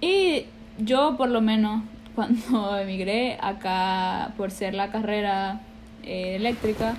Y 0.00 0.46
yo 0.78 1.16
por 1.16 1.28
lo 1.28 1.40
menos 1.40 1.82
cuando 2.14 2.76
emigré 2.78 3.38
acá 3.40 4.34
por 4.36 4.50
ser 4.50 4.74
la 4.74 4.90
carrera 4.90 5.60
eh, 6.02 6.36
eléctrica, 6.36 6.96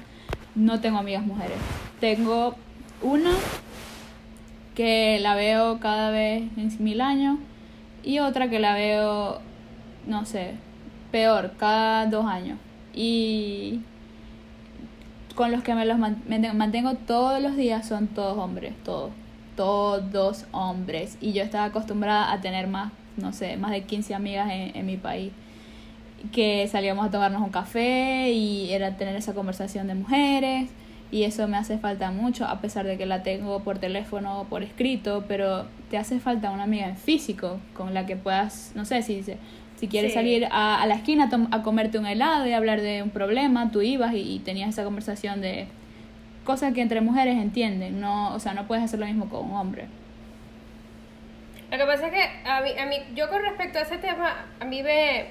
no 0.55 0.79
tengo 0.79 0.99
amigas 0.99 1.25
mujeres. 1.25 1.57
Tengo 1.99 2.55
una 3.01 3.31
que 4.75 5.19
la 5.19 5.35
veo 5.35 5.79
cada 5.79 6.09
vez 6.09 6.43
en 6.57 6.71
mil 6.83 7.01
años 7.01 7.37
y 8.03 8.19
otra 8.19 8.49
que 8.49 8.59
la 8.59 8.73
veo, 8.73 9.39
no 10.07 10.25
sé, 10.25 10.55
peor, 11.11 11.53
cada 11.57 12.05
dos 12.07 12.25
años. 12.25 12.57
Y 12.93 13.81
con 15.35 15.51
los 15.51 15.63
que 15.63 15.73
me 15.73 15.85
los 15.85 15.97
mantengo 15.97 16.93
todos 16.95 17.41
los 17.41 17.55
días 17.55 17.87
son 17.87 18.07
todos 18.07 18.37
hombres, 18.37 18.73
todos, 18.83 19.11
todos 19.55 20.45
hombres. 20.51 21.17
Y 21.21 21.33
yo 21.33 21.43
estaba 21.43 21.65
acostumbrada 21.65 22.31
a 22.31 22.41
tener 22.41 22.67
más, 22.67 22.91
no 23.17 23.33
sé, 23.33 23.57
más 23.57 23.71
de 23.71 23.83
15 23.83 24.13
amigas 24.13 24.49
en, 24.51 24.85
mi 24.85 24.97
país. 24.97 25.31
Que 26.31 26.67
salíamos 26.67 27.05
a 27.05 27.11
tomarnos 27.11 27.41
un 27.41 27.49
café 27.49 28.31
y 28.31 28.71
era 28.71 28.95
tener 28.95 29.15
esa 29.15 29.33
conversación 29.33 29.87
de 29.87 29.95
mujeres. 29.95 30.69
Y 31.11 31.23
eso 31.23 31.47
me 31.47 31.57
hace 31.57 31.77
falta 31.77 32.09
mucho, 32.11 32.45
a 32.45 32.59
pesar 32.59 32.87
de 32.87 32.97
que 32.97 33.05
la 33.05 33.21
tengo 33.21 33.59
por 33.59 33.77
teléfono 33.77 34.41
o 34.41 34.43
por 34.45 34.63
escrito, 34.63 35.25
pero 35.27 35.65
te 35.91 35.97
hace 35.99 36.19
falta 36.19 36.49
una 36.49 36.63
amiga 36.63 36.87
en 36.87 36.97
físico 36.97 37.59
con 37.75 37.93
la 37.93 38.07
que 38.07 38.15
puedas, 38.15 38.71
no 38.73 38.83
sé, 38.83 39.03
si, 39.03 39.23
si 39.83 39.89
quieres 39.89 40.11
Sí. 40.13 40.15
salir 40.19 40.47
a, 40.49 40.81
a 40.81 40.85
la 40.87 40.95
esquina 40.95 41.29
a, 41.29 41.55
a 41.57 41.61
comerte 41.61 41.99
un 41.99 42.05
helado 42.05 42.47
y 42.47 42.53
hablar 42.53 42.79
de 42.79 43.03
un 43.03 43.09
problema, 43.09 43.69
tú 43.69 43.81
ibas 43.81 44.13
y, 44.13 44.35
y 44.35 44.39
tenías 44.39 44.69
esa 44.69 44.85
conversación 44.85 45.41
de 45.41 45.67
cosas 46.45 46.73
que 46.73 46.79
entre 46.81 47.01
mujeres 47.01 47.35
entienden, 47.37 47.99
no, 47.99 48.33
o 48.33 48.39
sea, 48.39 48.53
no 48.53 48.65
puedes 48.65 48.81
hacer 48.85 48.97
lo 49.01 49.05
mismo 49.05 49.27
con 49.27 49.43
un 49.51 49.57
hombre. 49.57 49.87
Lo 51.69 51.77
que 51.77 51.85
pasa 51.85 52.07
es 52.07 52.13
que 52.13 52.49
a 52.49 52.61
mí, 52.61 52.69
a 52.79 52.85
mí, 52.85 52.95
yo 53.13 53.29
con 53.29 53.41
respecto 53.41 53.77
a 53.79 53.81
ese 53.81 53.97
tema, 53.97 54.45
a 54.61 54.63
mí 54.63 54.81
me 54.83 55.25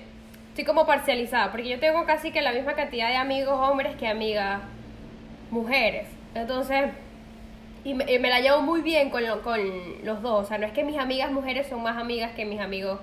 estoy 0.48 0.64
como 0.64 0.84
parcializada, 0.84 1.50
porque 1.50 1.68
yo 1.70 1.78
tengo 1.80 2.04
casi 2.04 2.30
que 2.30 2.42
la 2.42 2.52
misma 2.52 2.74
cantidad 2.74 3.08
de 3.08 3.16
amigos 3.16 3.54
hombres 3.58 3.96
que 3.96 4.06
amigas 4.06 4.60
mujeres. 5.50 6.08
Entonces, 6.34 6.90
y 7.84 7.94
me, 7.94 8.04
y 8.12 8.18
me 8.18 8.28
la 8.28 8.40
llevo 8.40 8.60
muy 8.60 8.82
bien 8.82 9.08
con, 9.08 9.24
lo- 9.26 9.40
con 9.42 9.58
los 10.04 10.20
dos. 10.20 10.44
O 10.44 10.48
sea, 10.48 10.58
no 10.58 10.66
es 10.66 10.72
que 10.72 10.84
mis 10.84 10.98
amigas 10.98 11.30
mujeres 11.32 11.68
son 11.68 11.82
más 11.82 11.96
amigas 11.96 12.32
que 12.32 12.44
mis 12.44 12.60
amigos 12.60 12.98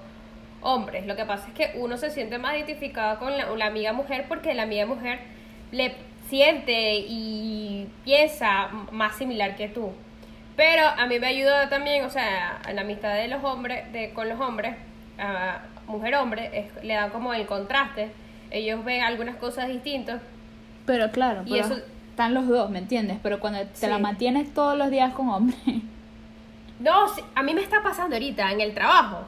hombres. 0.62 1.06
Lo 1.08 1.16
que 1.16 1.26
pasa 1.26 1.48
es 1.48 1.54
que 1.54 1.78
uno 1.80 1.98
se 1.98 2.10
siente 2.10 2.38
más 2.38 2.56
identificado 2.56 3.20
con 3.20 3.38
la, 3.38 3.46
la 3.56 3.66
amiga 3.68 3.94
mujer 3.94 4.26
porque 4.28 4.54
la 4.54 4.64
amiga 4.64 4.86
mujer 4.86 5.20
le 5.72 5.96
siente 6.30 6.98
y 7.08 7.88
piensa 8.04 8.70
más 8.92 9.16
similar 9.18 9.56
que 9.56 9.68
tú. 9.68 9.92
Pero 10.56 10.84
a 10.86 11.06
mí 11.08 11.20
me 11.20 11.28
ayuda 11.28 11.70
también, 11.70 12.04
o 12.06 12.10
sea, 12.10 12.60
la 12.74 12.82
amistad 12.82 13.14
de 13.16 13.28
los 13.30 13.44
hombres, 13.44 13.92
de, 13.94 14.12
con 14.12 14.28
los 14.28 14.40
hombres, 14.40 14.76
a 15.18 15.60
mujer-hombre, 15.88 16.70
le 16.84 16.94
da 16.94 17.10
como 17.10 17.34
el 17.34 17.46
contraste. 17.46 18.12
Ellos 18.52 18.84
ven 18.84 19.02
algunas 19.04 19.38
cosas 19.38 19.68
distintas. 19.70 20.22
Pero 20.86 21.12
claro, 21.12 21.44
Y 21.46 21.52
pero 21.52 21.66
eso- 21.66 21.78
están 22.10 22.34
los 22.34 22.48
dos, 22.48 22.70
¿me 22.70 22.80
entiendes? 22.80 23.18
Pero 23.24 23.40
cuando 23.40 23.60
te 23.62 23.70
Sí. 23.76 23.88
la 23.88 24.00
mantienes 24.00 24.54
todos 24.54 24.78
los 24.78 24.90
días 24.92 25.14
con 25.14 25.30
hombres, 25.30 25.58
No, 26.80 27.06
a 27.36 27.44
mí 27.44 27.54
me 27.54 27.62
está 27.62 27.82
pasando 27.84 28.16
ahorita 28.16 28.52
en 28.52 28.62
el 28.62 28.74
trabajo. 28.74 29.26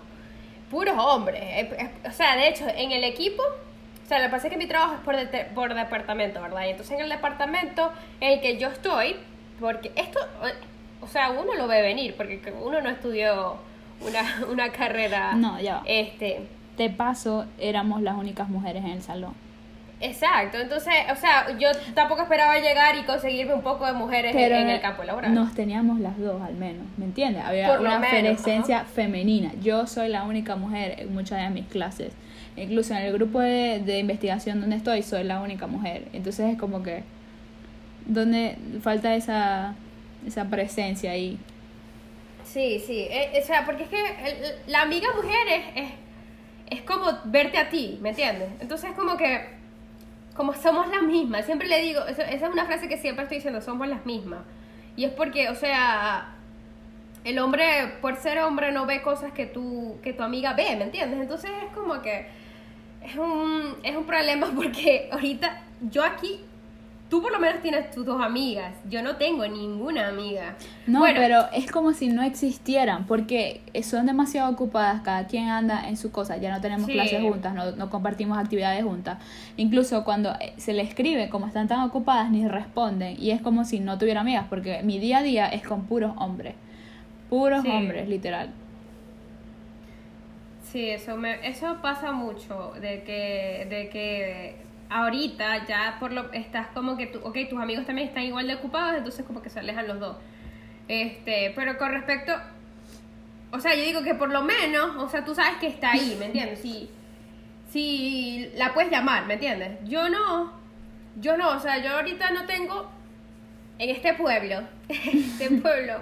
Puros 0.72 0.96
hombres. 0.98 1.68
O 2.08 2.12
sea, 2.12 2.36
de 2.36 2.48
hecho, 2.48 2.66
en 2.68 2.92
el 2.92 3.04
equipo, 3.04 3.44
o 3.44 4.08
sea, 4.08 4.18
lo 4.20 4.26
que 4.26 4.32
pasa 4.32 4.48
es 4.48 4.54
que 4.54 4.58
mi 4.58 4.66
trabajo 4.68 4.94
es 4.96 5.00
por, 5.02 5.16
dete- 5.16 5.54
por 5.54 5.74
departamento, 5.76 6.42
¿verdad? 6.42 6.66
Y 6.66 6.70
entonces 6.70 6.98
en 6.98 7.04
el 7.04 7.10
departamento 7.10 7.92
en 8.22 8.32
el 8.34 8.42
que 8.42 8.58
yo 8.58 8.70
estoy, 8.70 9.18
porque 9.60 9.92
esto, 9.96 10.20
o 11.02 11.08
sea, 11.08 11.30
uno 11.32 11.54
lo 11.56 11.68
ve 11.68 11.82
venir, 11.82 12.16
porque 12.16 12.42
uno 12.62 12.82
no 12.82 12.90
estudió 12.90 13.58
una, 14.00 14.44
una 14.50 14.72
carrera. 14.72 15.34
No, 15.34 15.60
ya 15.60 15.76
va. 15.76 15.84
Este. 15.86 16.48
de 16.78 16.90
paso 16.90 17.46
éramos 17.60 18.02
las 18.02 18.16
únicas 18.16 18.50
mujeres 18.50 18.84
en 18.84 18.92
el 18.92 19.02
salón. 19.04 19.34
Exacto, 20.04 20.58
entonces, 20.60 20.94
o 21.12 21.16
sea, 21.16 21.56
yo 21.60 21.70
tampoco 21.94 22.24
esperaba 22.24 22.58
llegar 22.58 22.96
y 22.96 23.04
conseguirme 23.04 23.54
un 23.54 23.62
poco 23.62 23.86
de 23.86 23.94
mujeres 23.94 24.32
en- 24.32 24.38
Pero 24.42 24.56
en, 24.56 24.70
el 24.70 24.82
campo 24.82 25.04
laboral. 25.04 25.34
nos 25.34 25.54
teníamos 25.54 26.00
las 26.00 26.18
dos 26.18 26.42
al 26.42 26.56
menos, 26.56 26.86
¿me 26.98 27.06
entiendes? 27.06 27.44
Había 27.46 27.68
Por 27.68 27.82
una 27.82 28.02
presencia 28.02 28.84
femenina. 28.86 29.52
Yo 29.62 29.86
soy 29.86 30.10
la 30.10 30.24
única 30.24 30.56
mujer 30.56 30.96
en 31.00 31.14
muchas 31.14 31.40
de 31.44 31.50
mis 31.52 31.68
clases. 31.68 32.14
Incluso 32.58 32.94
en 32.96 33.04
el 33.04 33.14
grupo 33.14 33.40
de, 33.40 33.80
de 33.80 34.00
investigación 34.00 34.60
donde 34.60 34.76
estoy, 34.76 35.04
soy 35.04 35.24
la 35.24 35.40
única 35.40 35.68
mujer. 35.68 36.06
Entonces 36.14 36.52
es 36.54 36.58
como 36.60 36.82
que 36.84 37.04
donde 38.06 38.58
falta 38.82 39.16
esa 39.16 39.76
esa 40.28 40.46
presencia 40.46 41.12
ahí. 41.12 41.38
Sí, 42.44 42.80
sí, 42.86 43.08
eh, 43.10 43.40
o 43.42 43.46
sea, 43.46 43.66
porque 43.66 43.84
es 43.84 43.90
que 43.90 43.98
el- 43.98 44.72
la 44.72 44.82
amiga 44.82 45.08
mujer 45.16 45.48
es, 45.48 45.84
es, 45.84 45.92
es 46.80 46.82
como 46.82 47.06
verte 47.26 47.58
a 47.58 47.70
ti, 47.70 47.98
¿me 48.02 48.10
entiendes? 48.10 48.50
Entonces 48.60 48.90
es 48.92 48.96
como 48.96 49.16
que, 49.18 49.61
como 50.42 50.56
somos 50.56 50.88
las 50.88 51.04
mismas, 51.04 51.46
siempre 51.46 51.68
le 51.68 51.80
digo, 51.82 52.04
esa 52.08 52.24
es 52.24 52.42
una 52.42 52.66
frase 52.66 52.90
que 52.90 52.98
siempre 52.98 53.26
estoy 53.26 53.38
diciendo, 53.38 53.62
somos 53.62 53.88
las 53.88 54.08
mismas. 54.08 54.40
Y 54.96 55.04
es 55.04 55.12
porque, 55.12 55.50
o 55.50 55.54
sea, 55.54 56.34
el 57.24 57.38
hombre, 57.38 57.64
por 58.02 58.16
ser 58.16 58.40
hombre, 58.40 58.72
no 58.72 58.88
ve 58.88 59.04
cosas 59.04 59.32
que 59.34 59.46
tu, 59.46 60.00
que 60.02 60.14
tu 60.14 60.24
amiga 60.24 60.54
ve, 60.54 60.76
¿me 60.78 60.86
entiendes? 60.86 61.22
Entonces 61.22 61.52
es 61.64 61.72
como 61.76 62.02
que 62.02 62.26
es 63.04 63.16
un, 63.18 63.76
es 63.84 63.96
un 63.96 64.06
problema 64.06 64.48
porque 64.56 65.10
ahorita 65.12 65.62
yo 65.92 66.04
aquí 66.04 66.40
tú 67.12 67.22
por 67.22 67.34
lo 67.34 67.40
menos 67.40 67.62
tienes 67.62 67.92
tus 67.92 68.06
dos 68.06 68.22
amigas. 68.22 68.74
Yo 68.90 69.04
no 69.04 69.18
tengo 69.18 69.46
ninguna 69.46 70.08
amiga. 70.08 70.56
No, 70.88 71.00
Bueno, 71.00 71.20
pero 71.20 71.46
es 71.54 71.70
como 71.70 71.92
si 71.92 72.08
no 72.08 72.24
existieran, 72.24 73.06
porque 73.06 73.62
son 73.84 74.06
demasiado 74.06 74.50
ocupadas, 74.50 75.02
cada 75.02 75.28
quien 75.28 75.50
anda 75.50 75.90
en 75.90 75.98
su 75.98 76.10
cosa, 76.12 76.38
ya 76.38 76.52
no 76.56 76.62
tenemos 76.62 76.86
Sí. 76.88 76.94
clases 76.94 77.22
juntas, 77.22 77.54
no, 77.54 77.72
no 77.74 77.90
compartimos 77.90 78.38
actividades 78.38 78.84
juntas. 78.86 79.18
Incluso 79.58 80.06
cuando 80.06 80.32
eh, 80.40 80.54
se 80.56 80.72
le 80.72 80.84
escribe, 80.84 81.28
como 81.28 81.48
están 81.48 81.68
tan 81.68 81.82
ocupadas, 81.82 82.32
ni 82.32 82.48
responden, 82.48 83.18
y 83.22 83.32
es 83.32 83.42
como 83.42 83.66
si 83.66 83.82
no 83.82 83.98
tuviera 83.98 84.22
amigas, 84.22 84.46
porque 84.50 84.82
mi 84.82 84.98
día 84.98 85.18
a 85.18 85.24
día 85.24 85.48
es 85.50 85.64
con 85.68 85.84
puros 85.88 86.14
hombres, 86.18 86.56
puros 87.30 87.62
Sí. 87.64 87.70
hombres, 87.70 88.08
literal. 88.08 88.52
Sí, 90.72 90.90
eso 90.90 91.18
me, 91.18 91.46
eso 91.46 91.80
pasa 91.82 92.14
mucho, 92.14 92.72
de 92.80 93.04
que, 93.04 93.68
de 93.70 93.90
que 93.90 94.56
ahorita 94.92 95.66
ya 95.66 95.98
por 96.00 96.12
lo 96.12 96.32
estás 96.34 96.68
como 96.68 96.98
que 96.98 97.08
tú, 97.08 97.20
ok, 97.24 97.38
tus 97.50 97.60
amigos 97.60 97.86
también 97.86 98.10
están 98.10 98.24
igual 98.24 98.46
de 98.46 98.56
ocupados, 98.56 98.98
entonces 98.98 99.26
como 99.26 99.42
que 99.42 99.50
se 99.50 99.60
alejan 99.60 99.88
los 99.88 100.00
dos. 100.00 100.18
Este, 100.90 101.54
pero 101.56 101.78
con 101.78 101.92
respecto, 101.94 102.34
o 103.52 103.60
sea, 103.62 103.74
yo 103.74 103.84
digo 103.84 104.04
que 104.04 104.16
por 104.16 104.30
lo 104.30 104.44
menos, 104.44 104.98
o 104.98 105.10
sea, 105.10 105.24
tú 105.24 105.34
sabes 105.34 105.58
que 105.60 105.68
está 105.68 105.92
ahí, 105.92 106.18
¿me 106.20 106.26
entiendes? 106.26 106.60
Si, 106.60 106.90
si 107.72 108.52
la 108.58 108.74
puedes 108.74 108.92
llamar, 108.92 109.26
¿me 109.28 109.36
entiendes? 109.36 109.78
Yo 109.86 110.10
no, 110.10 110.52
yo 111.22 111.38
no, 111.38 111.52
o 111.52 111.60
sea, 111.60 111.78
yo 111.78 111.96
ahorita 111.96 112.32
no 112.32 112.46
tengo 112.46 112.92
en 113.80 113.90
este 113.92 114.14
pueblo, 114.14 114.62
este 114.90 115.52
pueblo, 115.52 116.02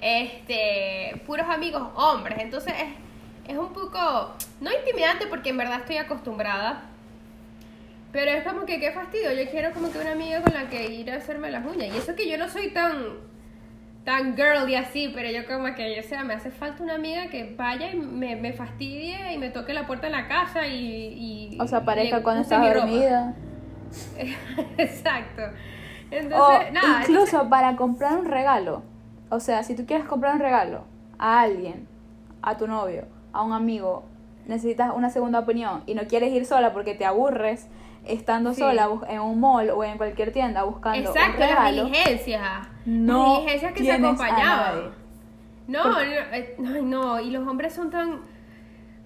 este, 0.00 1.20
puros 1.26 1.46
amigos 1.50 1.86
hombres, 1.96 2.38
entonces 2.40 2.72
es, 2.78 3.52
es 3.52 3.58
un 3.58 3.74
poco, 3.74 4.34
no 4.62 4.70
intimidante 4.72 5.26
porque 5.26 5.50
en 5.50 5.58
verdad 5.58 5.80
estoy 5.80 5.98
acostumbrada, 5.98 6.88
pero 8.12 8.30
es 8.30 8.44
como 8.44 8.66
que 8.66 8.78
qué 8.78 8.92
fastidio, 8.92 9.32
yo 9.32 9.50
quiero 9.50 9.72
como 9.72 9.90
que 9.90 9.98
una 9.98 10.12
amiga 10.12 10.40
con 10.42 10.52
la 10.54 10.68
que 10.68 10.92
ir 10.92 11.10
a 11.10 11.16
hacerme 11.16 11.50
las 11.50 11.64
uñas, 11.66 11.88
y 11.94 11.98
eso 11.98 12.14
que 12.14 12.28
yo 12.28 12.38
no 12.38 12.48
soy 12.48 12.70
tan 12.72 12.92
tan 14.04 14.34
girly 14.36 14.74
así, 14.74 15.12
pero 15.14 15.30
yo 15.30 15.46
como 15.46 15.72
que, 15.76 16.00
o 16.00 16.02
sea, 16.02 16.24
me 16.24 16.34
hace 16.34 16.50
falta 16.50 16.82
una 16.82 16.96
amiga 16.96 17.28
que 17.28 17.54
vaya 17.56 17.92
y 17.92 17.96
me, 17.96 18.34
me 18.34 18.52
fastidie 18.52 19.32
y 19.32 19.38
me 19.38 19.50
toque 19.50 19.72
la 19.72 19.86
puerta 19.86 20.06
en 20.06 20.12
la 20.12 20.26
casa 20.26 20.66
y... 20.66 21.52
y 21.54 21.60
O 21.60 21.68
sea, 21.68 21.84
pareja 21.84 22.16
le 22.16 22.22
cuando 22.24 22.42
estás 22.42 22.74
dormida. 22.74 23.36
Exacto. 24.78 25.42
Entonces, 26.10 26.68
O 26.68 26.72
nada. 26.72 27.00
incluso 27.02 27.20
entonces- 27.22 27.48
para 27.48 27.76
comprar 27.76 28.18
un 28.18 28.26
regalo. 28.26 28.82
O 29.30 29.40
sea, 29.40 29.62
si 29.62 29.74
tú 29.74 29.86
quieres 29.86 30.04
comprar 30.06 30.34
un 30.34 30.40
regalo 30.40 30.84
a 31.18 31.40
alguien, 31.40 31.86
a 32.42 32.56
tu 32.56 32.66
novio, 32.66 33.06
a 33.32 33.42
un 33.42 33.52
amigo, 33.52 34.04
necesitas 34.46 34.90
una 34.94 35.10
segunda 35.10 35.38
opinión 35.38 35.84
y 35.86 35.94
no 35.94 36.02
quieres 36.08 36.32
ir 36.32 36.44
sola 36.44 36.72
porque 36.72 36.94
te 36.94 37.04
aburres 37.04 37.68
estando 38.04 38.52
Sí. 38.52 38.60
sola 38.60 38.88
en 39.08 39.20
un 39.20 39.38
mall 39.40 39.70
o 39.70 39.84
en 39.84 39.96
cualquier 39.96 40.32
tienda 40.32 40.62
buscando 40.64 41.10
Exacto, 41.10 41.42
un 41.42 41.48
las 41.50 41.70
diligencias. 41.74 42.68
no 42.86 43.18
las 43.18 43.36
diligencias 43.38 43.72
que 43.72 43.84
se 43.84 43.92
acompañaban. 43.92 44.94
No, 45.68 45.84
no, 45.84 46.00
eh, 46.00 46.56
no, 46.58 47.20
y 47.20 47.30
los 47.30 47.46
hombres 47.46 47.72
son 47.72 47.90
tan. 47.90 48.20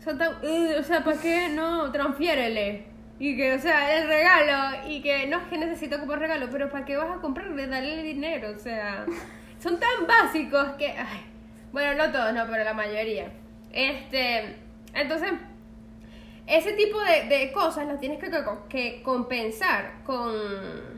Son 0.02 0.16
tan. 0.18 0.28
"Ugh", 0.42 0.76
o 0.80 0.82
sea, 0.82 1.04
¿para 1.04 1.18
qué 1.20 1.48
no? 1.50 1.90
Transfiérele. 1.92 2.86
Y 3.18 3.36
que, 3.36 3.54
o 3.54 3.58
sea, 3.58 3.96
el 3.98 4.08
regalo. 4.08 4.88
Y 4.88 5.00
que 5.02 5.26
no 5.26 5.38
es 5.38 5.44
que 5.44 5.58
necesito 5.58 5.98
comprar 5.98 6.18
regalo, 6.20 6.48
pero 6.50 6.70
¿para 6.70 6.84
qué 6.84 6.96
vas 6.96 7.10
a 7.10 7.20
comprarle? 7.20 7.66
Darle 7.66 8.02
dinero. 8.02 8.50
O 8.54 8.58
sea, 8.58 9.04
son 9.58 9.78
tan 9.78 10.06
básicos 10.06 10.68
que. 10.78 10.88
ay, 10.88 11.26
bueno, 11.72 12.06
no 12.06 12.10
todos, 12.12 12.32
no, 12.32 12.44
pero 12.50 12.64
la 12.64 12.74
mayoría. 12.74 13.30
Este. 13.72 14.56
Entonces. 14.94 15.32
Ese 16.46 16.72
tipo 16.74 17.00
de, 17.00 17.24
de 17.28 17.52
cosas 17.52 17.86
las 17.86 17.98
tienes 17.98 18.18
que, 18.20 18.30
que, 18.30 18.42
que 18.68 19.02
compensar 19.02 20.02
con 20.04 20.96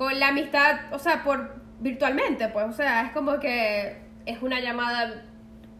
con 0.00 0.18
la 0.18 0.28
amistad, 0.28 0.80
o 0.92 0.98
sea, 0.98 1.22
por 1.22 1.56
virtualmente, 1.78 2.48
pues, 2.48 2.66
o 2.66 2.72
sea, 2.72 3.02
es 3.02 3.12
como 3.12 3.38
que 3.38 4.00
es 4.24 4.40
una 4.40 4.58
llamada, 4.58 5.24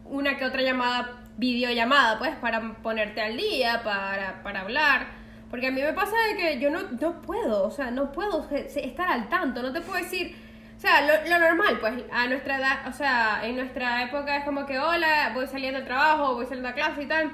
una 0.05 0.37
que 0.37 0.45
otra 0.45 0.61
llamada, 0.61 1.23
videollamada, 1.39 2.19
pues, 2.19 2.37
para 2.37 2.75
ponerte 2.83 3.23
al 3.23 3.39
día, 3.39 3.81
para, 3.83 4.43
para 4.43 4.61
hablar, 4.61 5.07
porque 5.49 5.69
a 5.69 5.71
mí 5.71 5.81
me 5.81 5.95
pasa 5.95 6.15
de 6.29 6.37
que 6.37 6.61
yo 6.61 6.69
no, 6.69 6.83
no 7.01 7.23
puedo, 7.23 7.65
o 7.67 7.71
sea, 7.71 7.91
no 7.91 8.13
puedo 8.13 8.47
estar 8.51 9.09
al 9.09 9.31
tanto, 9.31 9.63
no 9.63 9.73
te 9.73 9.81
puedo 9.81 10.03
decir, 10.03 10.37
o 10.77 10.81
sea, 10.81 11.01
lo, 11.01 11.27
lo 11.27 11.39
normal, 11.39 11.79
pues, 11.81 12.05
a 12.13 12.27
nuestra 12.27 12.59
edad, 12.59 12.89
o 12.89 12.93
sea, 12.93 13.41
en 13.43 13.57
nuestra 13.57 14.03
época 14.03 14.37
es 14.37 14.45
como 14.45 14.67
que, 14.67 14.79
hola, 14.79 15.31
voy 15.33 15.47
saliendo 15.47 15.79
del 15.79 15.89
trabajo, 15.89 16.35
voy 16.35 16.45
saliendo 16.45 16.69
a 16.69 16.75
clase 16.75 17.05
y 17.05 17.07
tal, 17.07 17.31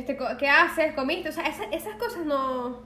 este, 0.00 0.16
¿qué 0.38 0.48
haces? 0.48 0.94
¿Comiste? 0.94 1.28
O 1.28 1.32
sea, 1.32 1.44
esa- 1.44 1.64
esas 1.72 1.94
cosas 1.96 2.24
no 2.26 2.84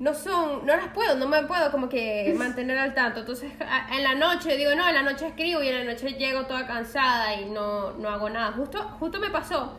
no 0.00 0.14
son, 0.14 0.64
no 0.64 0.76
las 0.76 0.88
puedo, 0.94 1.16
no 1.16 1.26
me 1.26 1.42
puedo 1.42 1.72
como 1.72 1.88
que 1.88 2.32
mantener 2.38 2.78
al 2.78 2.94
tanto. 2.94 3.20
Entonces, 3.20 3.50
en 3.92 4.02
la 4.04 4.14
noche 4.14 4.56
digo, 4.56 4.72
no, 4.76 4.88
en 4.88 4.94
la 4.94 5.02
noche 5.02 5.26
escribo 5.26 5.60
y 5.62 5.68
en 5.68 5.84
la 5.86 5.92
noche 5.92 6.12
llego 6.12 6.44
toda 6.46 6.66
cansada 6.68 7.34
y 7.40 7.46
no, 7.46 7.92
no 7.94 8.08
hago 8.08 8.30
nada. 8.30 8.52
Justo, 8.52 8.78
justo 9.00 9.18
me 9.18 9.30
pasó 9.30 9.76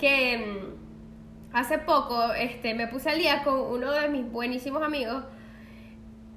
que 0.00 0.38
mm, 0.38 1.56
hace 1.56 1.78
poco 1.78 2.32
este, 2.34 2.74
me 2.74 2.88
puse 2.88 3.08
al 3.10 3.18
día 3.18 3.44
con 3.44 3.54
uno 3.60 3.92
de 3.92 4.08
mis 4.08 4.28
buenísimos 4.30 4.82
amigos 4.82 5.22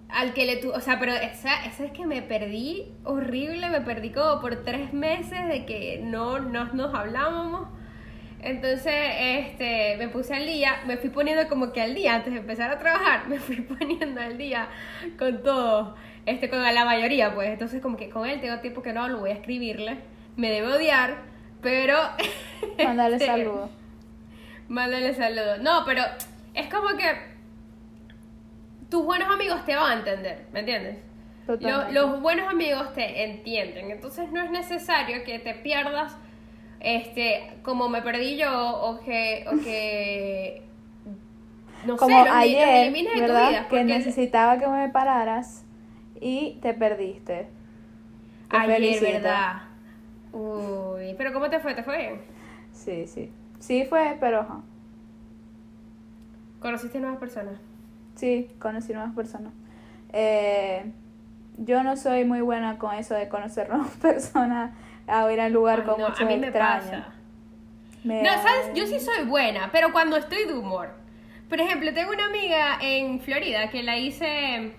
al 0.09 0.33
que 0.33 0.45
le 0.45 0.57
tu, 0.57 0.71
o 0.71 0.79
sea, 0.79 0.99
pero 0.99 1.13
esa, 1.13 1.65
esa 1.65 1.85
es 1.85 1.91
que 1.91 2.05
me 2.05 2.21
perdí 2.21 2.91
horrible, 3.03 3.69
me 3.69 3.81
perdí 3.81 4.11
como 4.11 4.41
por 4.41 4.63
tres 4.63 4.91
meses 4.93 5.47
de 5.47 5.65
que 5.65 5.99
no, 6.03 6.39
no 6.39 6.65
nos 6.73 6.93
hablábamos. 6.95 7.67
Entonces, 8.41 8.93
este, 8.93 9.95
me 9.97 10.07
puse 10.07 10.33
al 10.33 10.45
día, 10.45 10.81
me 10.87 10.97
fui 10.97 11.09
poniendo 11.09 11.47
como 11.49 11.73
que 11.73 11.81
al 11.81 11.93
día, 11.93 12.15
antes 12.15 12.33
de 12.33 12.39
empezar 12.39 12.71
a 12.71 12.79
trabajar, 12.79 13.27
me 13.27 13.37
fui 13.39 13.57
poniendo 13.61 14.21
al 14.21 14.37
día 14.37 14.67
con 15.17 15.43
todo, 15.43 15.95
este, 16.25 16.49
con 16.49 16.61
la 16.61 16.85
mayoría, 16.85 17.33
pues. 17.35 17.49
Entonces, 17.49 17.81
como 17.81 17.97
que 17.97 18.09
con 18.09 18.27
él 18.27 18.39
tengo 18.39 18.59
tiempo 18.59 18.81
que 18.81 18.93
no 18.93 19.03
hablo, 19.03 19.19
voy 19.19 19.31
a 19.31 19.33
escribirle, 19.33 19.97
me 20.37 20.49
debe 20.51 20.67
odiar, 20.73 21.17
pero... 21.61 21.97
Mándale 22.83 23.15
este, 23.15 23.27
saludos. 23.27 23.69
Mándale 24.69 25.13
saludos. 25.15 25.59
No, 25.61 25.83
pero 25.85 26.01
es 26.53 26.67
como 26.73 26.89
que 26.97 27.05
tus 28.89 29.03
buenos 29.03 29.29
amigos 29.29 29.65
te 29.65 29.75
van 29.75 29.91
a 29.91 29.99
entender, 29.99 30.45
¿me 30.53 30.61
entiendes? 30.61 30.97
Lo- 31.47 31.57
Totalmente. 31.57 31.93
los 31.93 32.21
buenos 32.21 32.47
amigos 32.47 32.93
te 32.93 33.23
entienden, 33.23 33.91
entonces 33.91 34.31
no 34.31 34.41
es 34.41 34.51
necesario 34.51 35.23
que 35.23 35.39
te 35.39 35.55
pierdas, 35.55 36.15
este, 36.79 37.57
como 37.63 37.89
me 37.89 38.01
perdí 38.01 38.37
yo, 38.37 38.81
o 38.81 38.99
que, 38.99 39.45
o 39.47 39.57
que, 39.63 40.63
no 41.85 41.97
Como 41.97 42.09
sé, 42.09 42.15
los, 42.15 42.25
los 42.25 42.35
ayer, 42.35 42.93
de 42.93 43.21
¿verdad? 43.21 43.49
vida. 43.49 43.67
que 43.69 43.83
necesitaba 43.83 44.57
que 44.59 44.67
me 44.67 44.89
pararas 44.89 45.63
y 46.19 46.57
te 46.61 46.73
perdiste. 46.73 47.47
Te 48.49 48.57
ayer, 48.57 48.75
felicito. 48.75 49.11
¿verdad? 49.13 49.61
Uy, 50.33 51.15
pero 51.17 51.33
¿cómo 51.33 51.49
te 51.49 51.59
fue? 51.59 51.73
¿Te 51.75 51.83
fue 51.83 51.97
bien? 51.97 52.21
Sí, 52.73 53.07
sí. 53.07 53.31
Sí 53.59 53.85
fue, 53.85 54.17
pero 54.19 54.41
ajá. 54.41 54.61
¿Conociste 56.59 56.99
nuevas 56.99 57.19
personas? 57.19 57.59
Sí, 58.15 58.49
conocí 58.59 58.93
nuevas 58.93 59.13
personas. 59.15 59.53
Eh, 60.11 60.91
yo 61.57 61.83
no 61.83 61.95
soy 61.97 62.25
muy 62.25 62.41
buena 62.41 62.77
con 62.77 62.95
eso 62.95 63.13
de 63.15 63.29
conocer 63.29 63.69
nuevas 63.71 63.95
personas, 63.97 64.71
a 65.09 65.31
ir 65.31 65.41
al 65.41 65.51
lugar 65.51 65.79
Ay, 65.81 65.85
con 65.85 65.99
no, 66.01 66.07
muchos 66.07 66.21
a 66.21 66.25
mí 66.25 66.37
me 66.37 66.51
pasa. 66.51 67.07
Me- 68.03 68.21
No, 68.23 68.31
¿sabes? 68.33 68.71
Yo 68.75 68.85
sí 68.87 68.99
soy 68.99 69.25
buena, 69.25 69.69
pero 69.71 69.91
cuando 69.91 70.15
estoy 70.17 70.45
de 70.45 70.53
humor. 70.53 70.93
Por 71.49 71.59
ejemplo, 71.59 71.93
tengo 71.93 72.11
una 72.11 72.25
amiga 72.27 72.77
en 72.81 73.19
Florida 73.19 73.69
que 73.69 73.83
la 73.83 73.97
hice. 73.97 74.73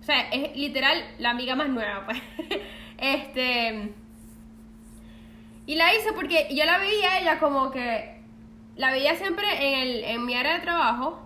O 0.00 0.02
sea, 0.02 0.28
es 0.30 0.56
literal 0.56 1.02
la 1.18 1.30
amiga 1.30 1.54
más 1.54 1.68
nueva, 1.68 2.04
pues. 2.06 2.20
Este. 2.98 3.92
Y 5.66 5.74
la 5.74 5.92
hice 5.94 6.12
porque 6.12 6.46
yo 6.54 6.64
la 6.64 6.78
veía 6.78 7.12
a 7.12 7.18
ella 7.20 7.38
como 7.38 7.70
que. 7.70 8.16
La 8.76 8.90
veía 8.90 9.14
siempre 9.16 9.46
en, 9.56 9.80
el, 9.88 10.04
en 10.04 10.24
mi 10.26 10.34
área 10.34 10.54
de 10.54 10.60
trabajo. 10.60 11.22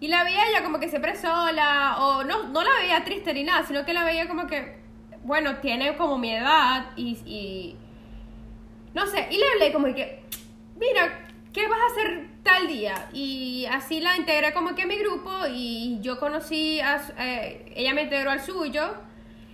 Y 0.00 0.08
la 0.08 0.22
veía 0.24 0.40
a 0.42 0.48
ella 0.50 0.62
como 0.64 0.78
que 0.80 0.88
siempre 0.88 1.16
sola. 1.16 1.96
O 2.00 2.24
no, 2.24 2.48
no 2.48 2.62
la 2.62 2.70
veía 2.80 3.04
triste 3.04 3.32
ni 3.34 3.44
nada, 3.44 3.64
sino 3.64 3.84
que 3.84 3.92
la 3.92 4.04
veía 4.04 4.26
como 4.28 4.46
que. 4.46 4.78
Bueno, 5.24 5.56
tiene 5.56 5.96
como 5.96 6.16
mi 6.18 6.32
edad 6.34 6.86
y- 6.96 7.18
y 7.26 7.76
no 8.98 9.06
sé, 9.06 9.28
y 9.30 9.36
le 9.36 9.44
hablé 9.54 9.72
como 9.72 9.86
que, 9.94 10.18
mira, 10.76 11.26
¿qué 11.52 11.68
vas 11.68 11.78
a 11.78 11.92
hacer 11.92 12.26
tal 12.42 12.66
día? 12.66 13.08
Y 13.12 13.64
así 13.70 14.00
la 14.00 14.16
integré 14.16 14.52
como 14.52 14.74
que 14.74 14.82
a 14.82 14.86
mi 14.86 14.96
grupo 14.96 15.30
y 15.48 15.98
yo 16.00 16.18
conocí 16.18 16.80
a, 16.80 17.00
eh, 17.16 17.72
ella 17.76 17.94
me 17.94 18.02
integró 18.02 18.32
al 18.32 18.40
suyo 18.40 18.82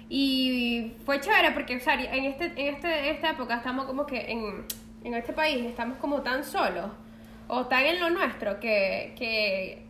y 0.09 0.93
fue 1.05 1.21
chévere 1.21 1.51
porque, 1.51 1.77
o 1.77 1.81
sea, 1.81 1.95
en, 1.95 2.25
este, 2.25 2.47
en, 2.57 2.75
este, 2.75 3.11
esta 3.11 3.33
época 3.33 3.57
estamos 3.57 3.85
como 3.85 4.07
que 4.07 4.33
en, 4.33 4.65
en 5.05 5.15
este 5.15 5.35
país 5.35 5.63
estamos 5.67 5.99
como 5.99 6.23
tan 6.23 6.43
solos 6.43 6.91
o 7.47 7.67
tan 7.67 7.85
en 7.85 8.01
lo 8.01 8.09
nuestro 8.09 8.59
que, 8.61 9.15
que 9.19 9.83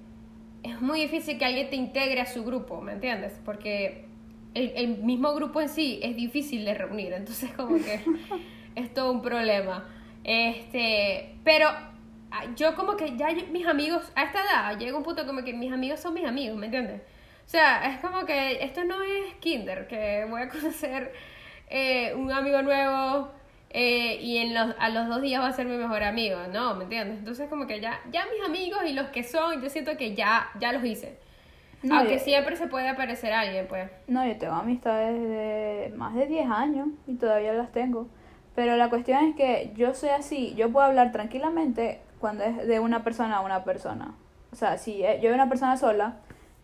es 0.65 0.81
muy 0.81 1.01
difícil 1.01 1.39
que 1.39 1.45
alguien 1.45 1.71
te 1.71 1.77
integre 1.77 2.21
a 2.21 2.27
su 2.27 2.45
grupo, 2.45 2.81
¿me 2.81 2.93
entiendes? 2.93 3.41
Porque 3.45 4.07
el, 4.55 4.73
el 4.75 4.99
mismo 4.99 5.33
grupo 5.33 5.61
en 5.61 5.69
sí 5.69 6.01
es 6.03 6.17
difícil 6.17 6.65
de 6.65 6.75
reunir, 6.75 7.13
entonces 7.13 7.53
como 7.53 7.77
que 7.77 8.01
es 8.75 8.93
todo 8.95 9.13
un 9.13 9.23
problema. 9.23 9.89
Este, 10.25 11.37
pero 11.45 11.69
ah, 12.31 12.45
yo 12.57 12.75
como 12.75 12.97
que 12.97 13.17
ya 13.17 13.31
yo- 13.31 13.47
mis 13.53 13.67
amigos, 13.67 14.11
a 14.15 14.25
esta 14.25 14.41
edad, 14.43 14.79
llega 14.79 14.97
un 14.97 15.03
punto 15.05 15.27
como 15.27 15.43
que 15.45 15.53
mis 15.53 15.73
amigos 15.73 16.01
son 16.01 16.15
mis 16.15 16.25
amigos, 16.27 16.57
¿me 16.57 16.67
entiendes? 16.67 17.01
O 17.47 17.49
sea, 17.49 17.91
es 17.93 18.01
como 18.01 18.25
que 18.25 18.65
esto 18.65 18.85
no 18.85 19.03
es 19.03 19.35
kinder, 19.41 19.87
que 19.87 20.27
voy 20.29 20.43
a 20.43 20.49
conocer 20.55 21.13
eh, 21.69 22.15
un 22.15 22.33
amigo 22.33 22.63
nuevo 22.63 23.31
eh, 23.71 24.19
y 24.21 24.39
en 24.39 24.55
los, 24.55 24.75
a 24.79 24.89
los 24.89 25.09
dos 25.09 25.21
días 25.23 25.43
va 25.43 25.49
a 25.49 25.53
ser 25.53 25.67
mi 25.67 25.77
mejor 25.77 26.03
amigo, 26.03 26.39
¿no? 26.53 26.75
¿Me 26.75 26.85
entiendes? 26.85 27.19
Entonces 27.19 27.49
como 27.51 27.67
que 27.67 27.81
ya, 27.81 28.01
ya 28.11 28.25
mis 28.33 28.45
amigos 28.47 28.81
y 28.87 28.93
los 28.93 29.09
que 29.09 29.23
son, 29.25 29.61
yo 29.63 29.69
siento 29.69 29.97
que 29.97 30.15
ya, 30.15 30.49
ya 30.59 30.73
los 30.73 30.85
hice. 30.85 31.19
No, 31.83 31.97
Aunque 31.99 32.15
yo- 32.15 32.21
siempre 32.25 32.57
se 32.57 32.67
puede 32.67 32.89
aparecer 32.89 33.33
alguien, 33.35 33.67
pues. 33.69 33.91
No, 34.07 34.27
yo 34.27 34.39
tengo 34.39 34.55
amistades 34.55 35.21
de 35.21 35.93
más 35.97 36.15
de 36.15 36.27
10 36.27 36.49
años 36.49 36.89
y 37.07 37.15
todavía 37.17 37.53
las 37.53 37.71
tengo. 37.73 38.09
Pero 38.55 38.77
la 38.77 38.89
cuestión 38.91 39.25
es 39.25 39.37
que 39.37 39.73
yo 39.75 39.95
soy 39.95 40.11
así, 40.11 40.55
yo 40.55 40.71
puedo 40.71 40.87
hablar 40.87 41.11
tranquilamente 41.13 42.01
cuando 42.21 42.45
es 42.45 42.67
de 42.67 42.79
una 42.81 43.03
persona 43.03 43.37
a 43.37 43.41
una 43.41 43.65
persona. 43.65 44.15
O 44.53 44.57
sea, 44.57 44.79
si 44.79 45.03
eh, 45.05 45.17
yo 45.21 45.29
veo 45.29 45.35
una 45.35 45.49
persona 45.49 45.77
sola, 45.77 46.17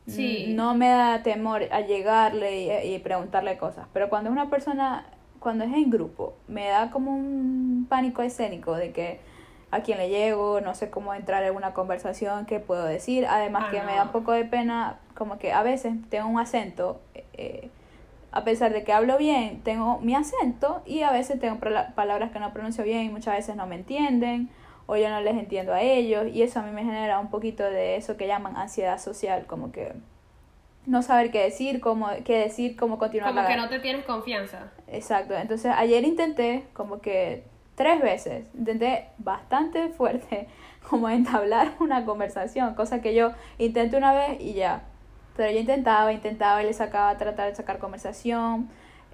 Sí. 0.07 0.55
no 0.57 0.75
me 0.75 0.89
da 0.89 1.23
temor 1.23 1.63
a 1.71 1.83
llegarle 1.83 2.63
y, 2.87 2.95
y 2.95 2.99
preguntarle 3.01 3.57
cosas. 3.59 3.87
Pero 3.93 4.09
cuando 4.09 4.31
es 4.31 4.33
una 4.33 4.49
persona, 4.51 5.05
cuando 5.39 5.65
es 5.65 5.73
en 5.73 5.89
grupo, 5.91 6.35
me 6.49 6.67
da 6.69 6.91
como 6.91 7.15
un 7.15 7.87
pánico 7.89 8.23
escénico 8.23 8.75
de 8.75 8.91
que 8.93 9.21
a 9.71 9.81
quién 9.83 9.99
le 9.99 10.09
llego, 10.09 10.61
no 10.61 10.75
sé 10.75 10.91
cómo 10.91 11.15
entrar 11.15 11.45
en 11.45 11.55
una 11.55 11.75
conversación, 11.75 12.47
qué 12.47 12.59
puedo 12.59 12.85
decir. 12.87 13.25
Además 13.27 13.67
Ah, 13.69 13.71
que 13.71 13.83
me 13.83 13.95
da 13.95 14.05
un 14.05 14.09
poco 14.09 14.33
de 14.33 14.45
pena, 14.45 14.99
como 15.15 15.39
que 15.39 15.53
a 15.53 15.63
veces 15.63 15.95
tengo 16.09 16.29
un 16.29 16.41
acento, 16.41 17.01
eh, 17.35 17.71
a 18.33 18.45
pesar 18.45 18.73
de 18.73 18.85
que 18.85 18.93
hablo 18.93 19.19
bien, 19.19 19.61
tengo 19.63 19.99
mi 20.01 20.15
acento 20.15 20.83
y 20.87 21.03
a 21.03 21.11
veces 21.11 21.41
tengo 21.41 21.59
palabras 21.95 22.31
que 22.31 22.39
no 22.41 22.53
pronuncio 22.53 22.85
bien 22.85 23.03
y 23.07 23.09
muchas 23.09 23.35
veces 23.37 23.57
no 23.57 23.67
me 23.67 23.75
entienden 23.77 24.49
o 24.87 24.97
yo 24.97 25.09
no 25.11 25.21
les 25.21 25.35
entiendo 25.37 25.73
a 25.73 25.83
ellos 25.83 26.27
y 26.33 26.43
eso 26.43 26.61
a 26.61 26.63
mí 26.63 26.71
me 26.73 26.85
genera 26.85 27.19
un 27.19 27.29
poquito 27.31 27.63
de 27.65 27.97
eso 27.97 28.17
que 28.17 28.27
llaman 28.27 28.57
ansiedad 28.57 28.99
social, 28.99 29.47
como 29.47 29.73
que 29.73 29.93
no 30.87 31.03
saber 31.03 31.31
qué 31.31 31.43
decir, 31.43 31.81
cómo, 31.81 32.09
qué 32.25 32.39
decir, 32.39 32.77
cómo 32.77 32.99
continuar. 32.99 33.31
Como 33.31 33.43
la- 33.43 33.49
que 33.49 33.57
no 33.57 33.69
te 33.69 33.79
tienes 33.81 34.05
confianza. 34.05 34.71
Exacto, 34.89 35.35
entonces 35.35 35.73
ayer 35.77 36.05
intenté 36.05 36.65
como 36.73 37.01
que 37.01 37.45
tres 37.75 38.01
veces, 38.01 38.45
intenté 38.57 39.07
bastante 39.19 39.89
fuerte 39.97 40.49
como 40.89 41.09
entablar 41.09 41.73
una 41.81 42.05
conversación, 42.05 42.75
cosa 42.75 43.01
que 43.01 43.15
yo 43.15 43.33
intenté 43.59 43.97
una 43.97 44.13
vez 44.13 44.41
y 44.41 44.55
ya, 44.55 44.83
pero 45.37 45.51
yo 45.53 45.59
intentaba, 45.59 46.13
intentaba 46.13 46.63
y 46.63 46.67
le 46.67 46.73
sacaba, 46.73 47.17
tratar 47.19 47.49
de 47.49 47.55
sacar 47.57 47.79
conversación, 47.79 48.69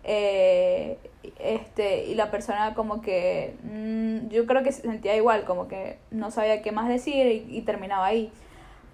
eh, 0.05 0.99
este, 1.41 2.07
y 2.07 2.15
la 2.15 2.31
persona 2.31 2.75
como 2.75 3.03
que, 3.03 3.57
mm, 3.65 4.29
yo 4.29 4.47
creo 4.47 4.63
que 4.63 4.73
se 4.73 4.83
sentía 4.83 5.17
igual, 5.17 5.45
como 5.45 5.69
que 5.69 5.99
no 6.11 6.31
sabía 6.31 6.63
qué 6.63 6.73
más 6.73 6.89
decir 6.89 7.27
y, 7.27 7.57
y 7.57 7.63
terminaba 7.63 8.07
ahí. 8.07 8.33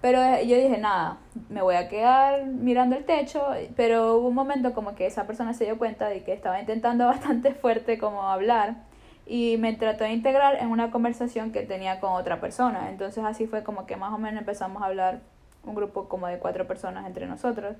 Pero 0.03 0.21
eh, 0.21 0.45
yo 0.47 0.57
dije, 0.57 0.77
nada, 0.79 1.19
me 1.49 1.61
voy 1.61 1.75
a 1.75 1.87
quedar 1.87 2.45
mirando 2.45 2.95
el 2.97 3.05
techo, 3.05 3.41
pero 3.77 4.17
hubo 4.17 4.27
un 4.27 4.35
momento 4.35 4.73
como 4.73 4.95
que 4.95 5.05
esa 5.05 5.25
persona 5.25 5.53
se 5.53 5.63
dio 5.63 5.77
cuenta 5.77 6.09
de 6.09 6.23
que 6.23 6.33
estaba 6.33 6.59
intentando 6.59 7.05
bastante 7.07 7.53
fuerte 7.53 7.97
como 7.97 8.23
hablar 8.23 8.75
y 9.25 9.55
me 9.57 9.71
trató 9.73 10.03
de 10.03 10.11
integrar 10.11 10.55
en 10.55 10.69
una 10.69 10.91
conversación 10.91 11.53
que 11.53 11.61
tenía 11.61 11.99
con 12.01 12.11
otra 12.11 12.41
persona. 12.41 12.89
Entonces 12.89 13.23
así 13.23 13.47
fue 13.47 13.63
como 13.63 13.85
que 13.85 13.95
más 13.95 14.11
o 14.13 14.17
menos 14.17 14.41
empezamos 14.41 14.83
a 14.83 14.87
hablar 14.87 15.21
un 15.65 15.75
grupo 15.75 16.07
como 16.09 16.27
de 16.27 16.39
cuatro 16.39 16.67
personas 16.67 17.05
entre 17.05 17.25
nosotros. 17.25 17.75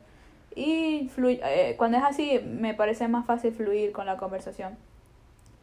Y 0.56 1.10
fluy- 1.16 1.40
eh, 1.44 1.76
cuando 1.78 1.98
es 1.98 2.04
así 2.04 2.40
me 2.46 2.74
parece 2.74 3.08
más 3.08 3.26
fácil 3.26 3.54
fluir 3.54 3.92
con 3.92 4.06
la 4.06 4.18
conversación. 4.18 4.78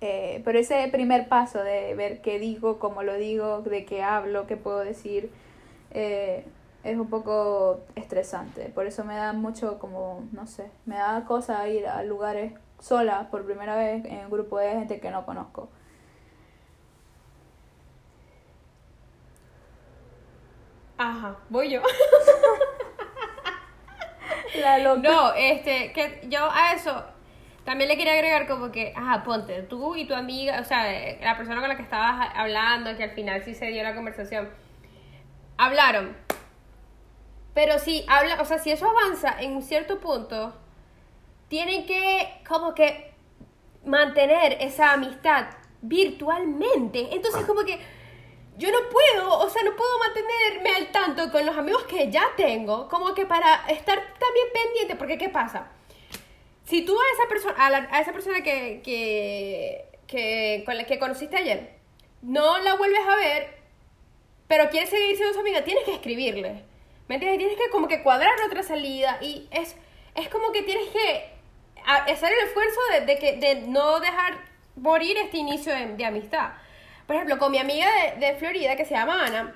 Eh, 0.01 0.41
pero 0.45 0.59
ese 0.59 0.89
primer 0.91 1.29
paso 1.29 1.63
de 1.63 1.95
ver 1.95 2.23
qué 2.23 2.39
digo, 2.39 2.79
cómo 2.79 3.03
lo 3.03 3.15
digo, 3.15 3.61
de 3.61 3.85
qué 3.85 4.03
hablo, 4.03 4.47
qué 4.47 4.57
puedo 4.57 4.79
decir, 4.81 5.31
eh, 5.91 6.45
es 6.85 6.97
un 6.99 7.09
poco 7.11 7.81
estresante. 7.97 8.71
Por 8.75 8.87
eso 8.87 9.05
me 9.05 9.15
da 9.15 9.33
mucho 9.35 9.79
como, 9.79 10.23
no 10.33 10.47
sé, 10.47 10.71
me 10.87 10.97
da 10.97 11.25
cosa 11.27 11.69
ir 11.69 11.87
a 11.87 12.03
lugares 12.03 12.55
sola 12.79 13.29
por 13.31 13.45
primera 13.45 13.77
vez 13.77 14.05
en 14.07 14.25
un 14.25 14.31
grupo 14.31 14.59
de 14.59 14.71
gente 14.71 15.01
que 15.01 15.11
no 15.11 15.27
conozco. 15.27 15.69
Ajá, 21.01 21.37
voy 21.49 21.71
yo. 21.71 21.81
La 24.61 24.79
loca. 24.81 25.01
No, 25.01 25.33
este, 25.33 25.95
que 25.95 26.21
yo 26.29 26.47
a 26.53 26.75
eso 26.75 27.03
también 27.65 27.89
le 27.89 27.97
quería 27.97 28.13
agregar 28.13 28.47
como 28.47 28.71
que, 28.71 28.93
ajá, 28.95 29.25
ponte, 29.25 29.63
tú 29.63 29.97
y 29.97 30.07
tu 30.07 30.13
amiga, 30.13 30.61
o 30.61 30.65
sea, 30.65 30.85
la 31.23 31.39
persona 31.39 31.61
con 31.61 31.71
la 31.71 31.77
que 31.77 31.85
estabas 31.85 32.29
hablando, 32.35 32.95
que 32.99 33.05
al 33.05 33.13
final 33.13 33.43
sí 33.43 33.55
se 33.55 33.69
dio 33.69 33.83
la 33.83 33.95
conversación, 33.95 34.51
hablaron. 35.57 36.15
Pero 37.55 37.79
si 37.79 38.05
habla, 38.07 38.43
o 38.43 38.45
sea, 38.45 38.59
si 38.59 38.71
eso 38.71 38.87
avanza 38.87 39.41
en 39.41 39.57
un 39.57 39.63
cierto 39.63 40.01
punto, 40.01 40.55
tienen 41.49 41.87
que 41.87 42.43
como 42.47 42.75
que 42.75 43.15
mantener 43.87 44.59
esa 44.61 44.93
amistad 44.93 45.47
virtualmente. 45.81 47.15
Entonces 47.15 47.47
como 47.47 47.65
que 47.65 47.81
yo 48.61 48.71
no 48.71 48.79
puedo, 48.91 49.39
o 49.39 49.49
sea, 49.49 49.63
no 49.63 49.75
puedo 49.75 49.99
mantenerme 49.99 50.75
al 50.77 50.93
tanto 50.93 51.31
con 51.33 51.45
los 51.47 51.57
amigos 51.57 51.85
que 51.85 52.11
ya 52.11 52.25
tengo, 52.37 52.89
como 52.89 53.15
que 53.15 53.25
para 53.25 53.65
estar 53.69 53.97
también 54.19 54.47
pendiente, 54.53 54.97
porque 54.97 55.17
¿qué 55.19 55.29
pasa? 55.31 55.69
Si 56.67 56.85
tú 56.85 56.93
a 56.97 57.05
esa 57.15 57.29
persona, 57.29 57.55
a, 57.67 57.71
la- 57.71 57.89
a 57.91 58.01
esa 58.01 58.13
persona 58.13 58.43
que, 58.43 58.81
que, 60.07 60.63
con 60.67 60.77
la 60.77 60.85
que 60.85 60.99
conociste 60.99 61.37
ayer, 61.37 61.75
no 62.23 62.59
la 62.59 62.75
vuelves 62.77 63.01
a 63.09 63.17
ver, 63.17 63.59
pero 64.47 64.69
quieres 64.69 64.91
seguir 64.91 65.17
siendo 65.17 65.33
su 65.35 65.41
amiga, 65.41 65.65
tienes 65.65 65.85
que 65.85 65.95
escribirle. 65.95 66.63
¿Me 67.09 67.15
entiendes? 67.17 67.39
Tienes 67.39 67.57
que 67.59 67.71
como 67.71 67.89
que 67.89 68.03
cuadrar 68.03 68.35
otra 68.47 68.63
salida 68.63 69.19
y 69.21 69.49
es, 69.51 69.75
es 70.15 70.29
como 70.29 70.53
que 70.53 70.63
tienes 70.63 70.89
que 70.91 71.31
hacer 71.85 72.33
el 72.33 72.47
esfuerzo 72.47 72.81
de, 73.07 73.19
que, 73.19 73.37
de 73.39 73.55
no 73.67 73.99
dejar 74.01 74.39
morir 74.77 75.17
este 75.17 75.39
inicio 75.39 75.73
de 75.75 76.05
amistad. 76.05 76.51
Por 77.11 77.17
ejemplo, 77.17 77.41
con 77.41 77.51
mi 77.51 77.59
amiga 77.59 77.89
de, 77.91 78.25
de 78.25 78.35
Florida 78.37 78.77
que 78.77 78.85
se 78.85 78.95
llama 78.95 79.27
Ana, 79.27 79.53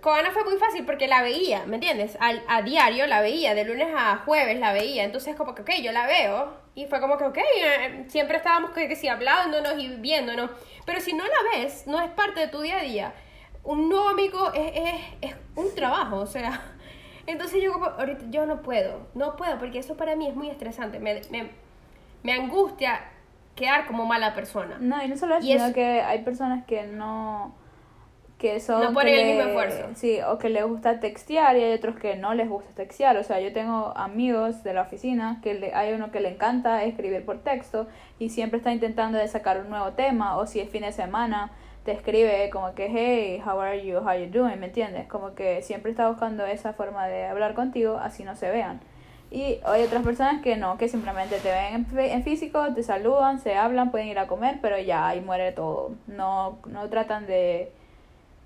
con 0.00 0.16
Ana 0.16 0.30
fue 0.30 0.44
muy 0.44 0.58
fácil 0.58 0.86
porque 0.86 1.08
la 1.08 1.22
veía, 1.22 1.66
¿me 1.66 1.74
entiendes? 1.74 2.16
Al, 2.20 2.40
a 2.46 2.62
diario 2.62 3.08
la 3.08 3.20
veía, 3.20 3.56
de 3.56 3.64
lunes 3.64 3.88
a 3.96 4.18
jueves 4.18 4.60
la 4.60 4.72
veía, 4.72 5.02
entonces 5.02 5.34
como 5.34 5.56
que, 5.56 5.62
ok, 5.62 5.70
yo 5.82 5.90
la 5.90 6.06
veo 6.06 6.56
y 6.76 6.86
fue 6.86 7.00
como 7.00 7.18
que, 7.18 7.24
ok, 7.24 7.38
eh, 7.38 8.04
siempre 8.06 8.36
estábamos 8.36 8.70
que, 8.70 8.86
que 8.86 8.94
sí, 8.94 9.08
hablándonos 9.08 9.76
y 9.76 9.88
viéndonos, 9.88 10.52
pero 10.86 11.00
si 11.00 11.14
no 11.14 11.24
la 11.24 11.58
ves, 11.58 11.84
no 11.88 12.00
es 12.00 12.10
parte 12.10 12.38
de 12.38 12.46
tu 12.46 12.60
día 12.60 12.78
a 12.78 12.82
día, 12.82 13.12
un 13.64 13.88
nuevo 13.88 14.10
amigo 14.10 14.52
es, 14.52 14.72
es, 14.76 15.30
es 15.32 15.34
un 15.56 15.74
trabajo, 15.74 16.18
o 16.18 16.26
sea, 16.26 16.62
entonces 17.26 17.60
yo 17.60 17.72
como, 17.72 17.86
ahorita 17.86 18.26
yo 18.30 18.46
no 18.46 18.62
puedo, 18.62 19.08
no 19.14 19.34
puedo, 19.34 19.58
porque 19.58 19.80
eso 19.80 19.96
para 19.96 20.14
mí 20.14 20.28
es 20.28 20.36
muy 20.36 20.48
estresante, 20.48 21.00
me, 21.00 21.22
me, 21.32 21.50
me 22.22 22.32
angustia 22.34 23.13
quedar 23.54 23.86
como 23.86 24.04
mala 24.06 24.34
persona. 24.34 24.76
No, 24.80 25.02
y 25.02 25.08
no 25.08 25.16
solo 25.16 25.36
eso, 25.36 25.46
Y 25.46 25.52
es- 25.52 25.62
sino 25.62 25.74
que 25.74 26.00
hay 26.02 26.22
personas 26.22 26.64
que 26.64 26.84
no 26.84 27.54
que 28.38 28.58
son 28.60 28.82
No 28.82 28.92
ponen 28.92 29.14
que 29.14 29.20
el 29.20 29.26
mismo 29.36 29.48
esfuerzo. 29.48 29.88
Sí, 29.94 30.18
o 30.20 30.38
que 30.38 30.50
les 30.50 30.66
gusta 30.66 31.00
textear 31.00 31.56
y 31.56 31.62
hay 31.62 31.72
otros 31.72 31.96
que 31.96 32.16
no 32.16 32.34
les 32.34 32.48
gusta 32.48 32.68
textear. 32.74 33.16
O 33.16 33.22
sea, 33.22 33.40
yo 33.40 33.52
tengo 33.54 33.96
amigos 33.96 34.62
de 34.64 34.74
la 34.74 34.82
oficina 34.82 35.38
que 35.42 35.54
le- 35.54 35.72
hay 35.72 35.94
uno 35.94 36.10
que 36.10 36.20
le 36.20 36.30
encanta 36.30 36.82
escribir 36.84 37.24
por 37.24 37.38
texto 37.42 37.86
y 38.18 38.28
siempre 38.30 38.58
está 38.58 38.72
intentando 38.72 39.16
de 39.18 39.28
sacar 39.28 39.60
un 39.60 39.70
nuevo 39.70 39.92
tema 39.92 40.36
o 40.36 40.46
si 40.46 40.60
es 40.60 40.68
fin 40.68 40.82
de 40.82 40.92
semana 40.92 41.52
te 41.84 41.92
escribe 41.92 42.50
como 42.50 42.74
que 42.74 42.88
hey, 42.90 43.42
how 43.46 43.60
are 43.60 43.82
you, 43.86 43.98
how 43.98 44.12
you 44.14 44.26
doing, 44.30 44.58
¿me 44.58 44.66
entiendes? 44.66 45.06
Como 45.06 45.34
que 45.34 45.62
siempre 45.62 45.90
está 45.92 46.08
buscando 46.08 46.44
esa 46.44 46.72
forma 46.74 47.06
de 47.06 47.26
hablar 47.26 47.54
contigo 47.54 47.98
así 48.02 48.24
no 48.24 48.34
se 48.36 48.50
vean. 48.50 48.80
Y 49.30 49.60
hay 49.64 49.82
otras 49.82 50.02
personas 50.04 50.42
que 50.42 50.56
no, 50.56 50.78
que 50.78 50.88
simplemente 50.88 51.38
te 51.40 51.50
ven 51.50 51.86
en, 51.96 52.22
físico, 52.22 52.72
te 52.74 52.82
saludan, 52.82 53.40
se 53.40 53.56
hablan, 53.56 53.90
pueden 53.90 54.08
ir 54.08 54.18
a 54.18 54.26
comer, 54.26 54.58
pero 54.62 54.78
ya 54.78 55.08
ahí 55.08 55.20
muere 55.20 55.52
todo. 55.52 55.92
No, 56.06 56.58
no 56.66 56.88
tratan 56.88 57.26
de, 57.26 57.72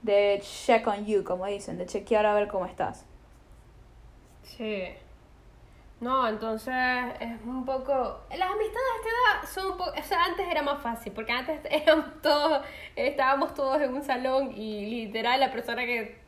de 0.02 0.40
check 0.42 0.86
on 0.86 1.04
you, 1.04 1.24
como 1.24 1.46
dicen, 1.46 1.76
de 1.78 1.86
chequear 1.86 2.24
a 2.24 2.34
ver 2.34 2.48
cómo 2.48 2.64
estás. 2.64 3.04
Sí. 4.42 4.84
No, 6.00 6.28
entonces 6.28 6.74
es 7.18 7.40
un 7.44 7.64
poco... 7.64 7.92
Las 8.30 8.50
amistades 8.50 8.88
a 8.94 8.96
esta 8.96 9.08
edad 9.08 9.52
son 9.52 9.72
un 9.72 9.78
poco... 9.78 9.90
O 9.90 10.02
sea, 10.02 10.24
antes 10.24 10.46
era 10.48 10.62
más 10.62 10.80
fácil, 10.80 11.12
porque 11.12 11.32
antes 11.32 11.60
éramos 11.70 12.22
todos, 12.22 12.64
estábamos 12.94 13.52
todos 13.52 13.82
en 13.82 13.92
un 13.94 14.02
salón 14.02 14.52
y 14.56 14.86
literal 14.86 15.40
la 15.40 15.50
persona 15.50 15.84
que 15.84 16.27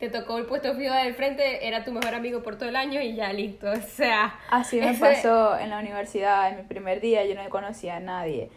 te 0.00 0.08
tocó 0.08 0.38
el 0.38 0.46
puesto 0.46 0.74
fijo 0.74 0.94
del 0.94 1.14
frente 1.14 1.68
era 1.68 1.84
tu 1.84 1.92
mejor 1.92 2.14
amigo 2.14 2.42
por 2.42 2.56
todo 2.56 2.68
el 2.68 2.76
año 2.76 3.00
y 3.00 3.14
ya 3.14 3.32
listo. 3.32 3.70
O 3.70 3.76
sea... 3.76 4.34
Así 4.50 4.80
me 4.80 4.90
ese- 4.90 5.00
pasó 5.00 5.58
en 5.58 5.70
la 5.70 5.78
universidad, 5.78 6.48
en 6.50 6.56
mi 6.56 6.62
primer 6.62 7.00
día, 7.00 7.24
yo 7.26 7.34
no 7.34 7.48
conocía 7.50 7.96
a 7.96 8.00
nadie. 8.00 8.50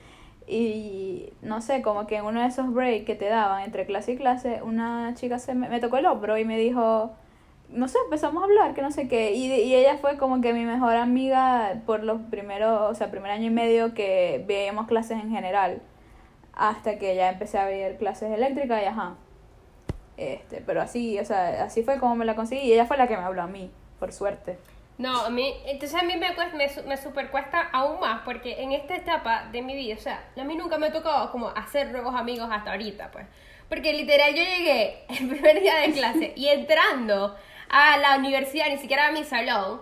Y 0.47 1.31
no 1.41 1.61
sé, 1.61 1.81
como 1.81 2.07
que 2.07 2.17
en 2.17 2.25
uno 2.25 2.41
de 2.41 2.47
esos 2.47 2.73
breaks 2.73 3.05
que 3.05 3.15
te 3.15 3.25
daban 3.29 3.63
entre 3.63 3.85
clase 3.85 4.13
y 4.13 4.17
clase, 4.17 4.61
una 4.63 5.13
chica 5.15 5.37
se 5.39 5.53
me, 5.53 5.69
me 5.69 5.79
tocó 5.79 5.97
el 5.97 6.05
hombro 6.05 6.37
y 6.37 6.45
me 6.45 6.57
dijo, 6.57 7.11
no 7.69 7.87
sé, 7.87 7.97
empezamos 8.05 8.41
a 8.41 8.45
hablar, 8.45 8.73
que 8.73 8.81
no 8.81 8.91
sé 8.91 9.07
qué. 9.07 9.31
Y, 9.33 9.47
y 9.51 9.75
ella 9.75 9.97
fue 9.97 10.17
como 10.17 10.41
que 10.41 10.53
mi 10.53 10.65
mejor 10.65 10.95
amiga 10.95 11.81
por 11.85 12.03
los 12.03 12.21
primeros, 12.29 12.89
o 12.91 12.95
sea, 12.95 13.09
primer 13.11 13.31
año 13.31 13.47
y 13.47 13.51
medio 13.51 13.93
que 13.93 14.43
veíamos 14.47 14.87
clases 14.87 15.21
en 15.21 15.29
general. 15.31 15.81
Hasta 16.53 16.99
que 16.99 17.15
ya 17.15 17.29
empecé 17.29 17.57
a 17.57 17.65
ver 17.65 17.97
clases 17.97 18.31
eléctricas 18.31 18.81
y 18.83 18.85
ajá. 18.85 19.15
Este, 20.17 20.61
pero 20.61 20.81
así, 20.81 21.19
o 21.19 21.25
sea, 21.25 21.63
así 21.63 21.83
fue 21.83 21.99
como 21.99 22.15
me 22.15 22.25
la 22.25 22.35
conseguí. 22.35 22.61
Y 22.63 22.73
ella 22.73 22.85
fue 22.85 22.97
la 22.97 23.07
que 23.07 23.17
me 23.17 23.23
habló 23.23 23.41
a 23.43 23.47
mí, 23.47 23.71
por 23.99 24.11
suerte. 24.13 24.59
No, 24.97 25.21
a 25.25 25.29
mí, 25.31 25.55
entonces 25.65 25.99
a 25.99 26.03
mí 26.03 26.15
me, 26.17 26.29
me, 26.55 26.69
me 26.85 26.97
super 26.97 27.31
cuesta 27.31 27.61
aún 27.71 27.99
más 27.99 28.21
porque 28.23 28.61
en 28.61 28.71
esta 28.73 28.95
etapa 28.95 29.45
de 29.51 29.61
mi 29.63 29.75
vida, 29.75 29.95
o 29.95 29.99
sea, 29.99 30.23
a 30.37 30.43
mí 30.43 30.55
nunca 30.55 30.77
me 30.77 30.87
ha 30.87 30.91
tocado 30.91 31.31
como 31.31 31.47
hacer 31.49 31.91
nuevos 31.91 32.13
amigos 32.15 32.47
hasta 32.51 32.71
ahorita, 32.71 33.11
pues. 33.11 33.25
Porque 33.69 33.91
literal 33.93 34.35
yo 34.35 34.43
llegué 34.43 35.05
el 35.09 35.27
primer 35.29 35.59
día 35.61 35.75
de 35.77 35.91
clase 35.93 36.33
y 36.35 36.47
entrando 36.47 37.35
a 37.69 37.97
la 37.97 38.17
universidad, 38.17 38.67
ni 38.69 38.77
siquiera 38.77 39.07
a 39.07 39.11
mi 39.11 39.23
salón, 39.23 39.81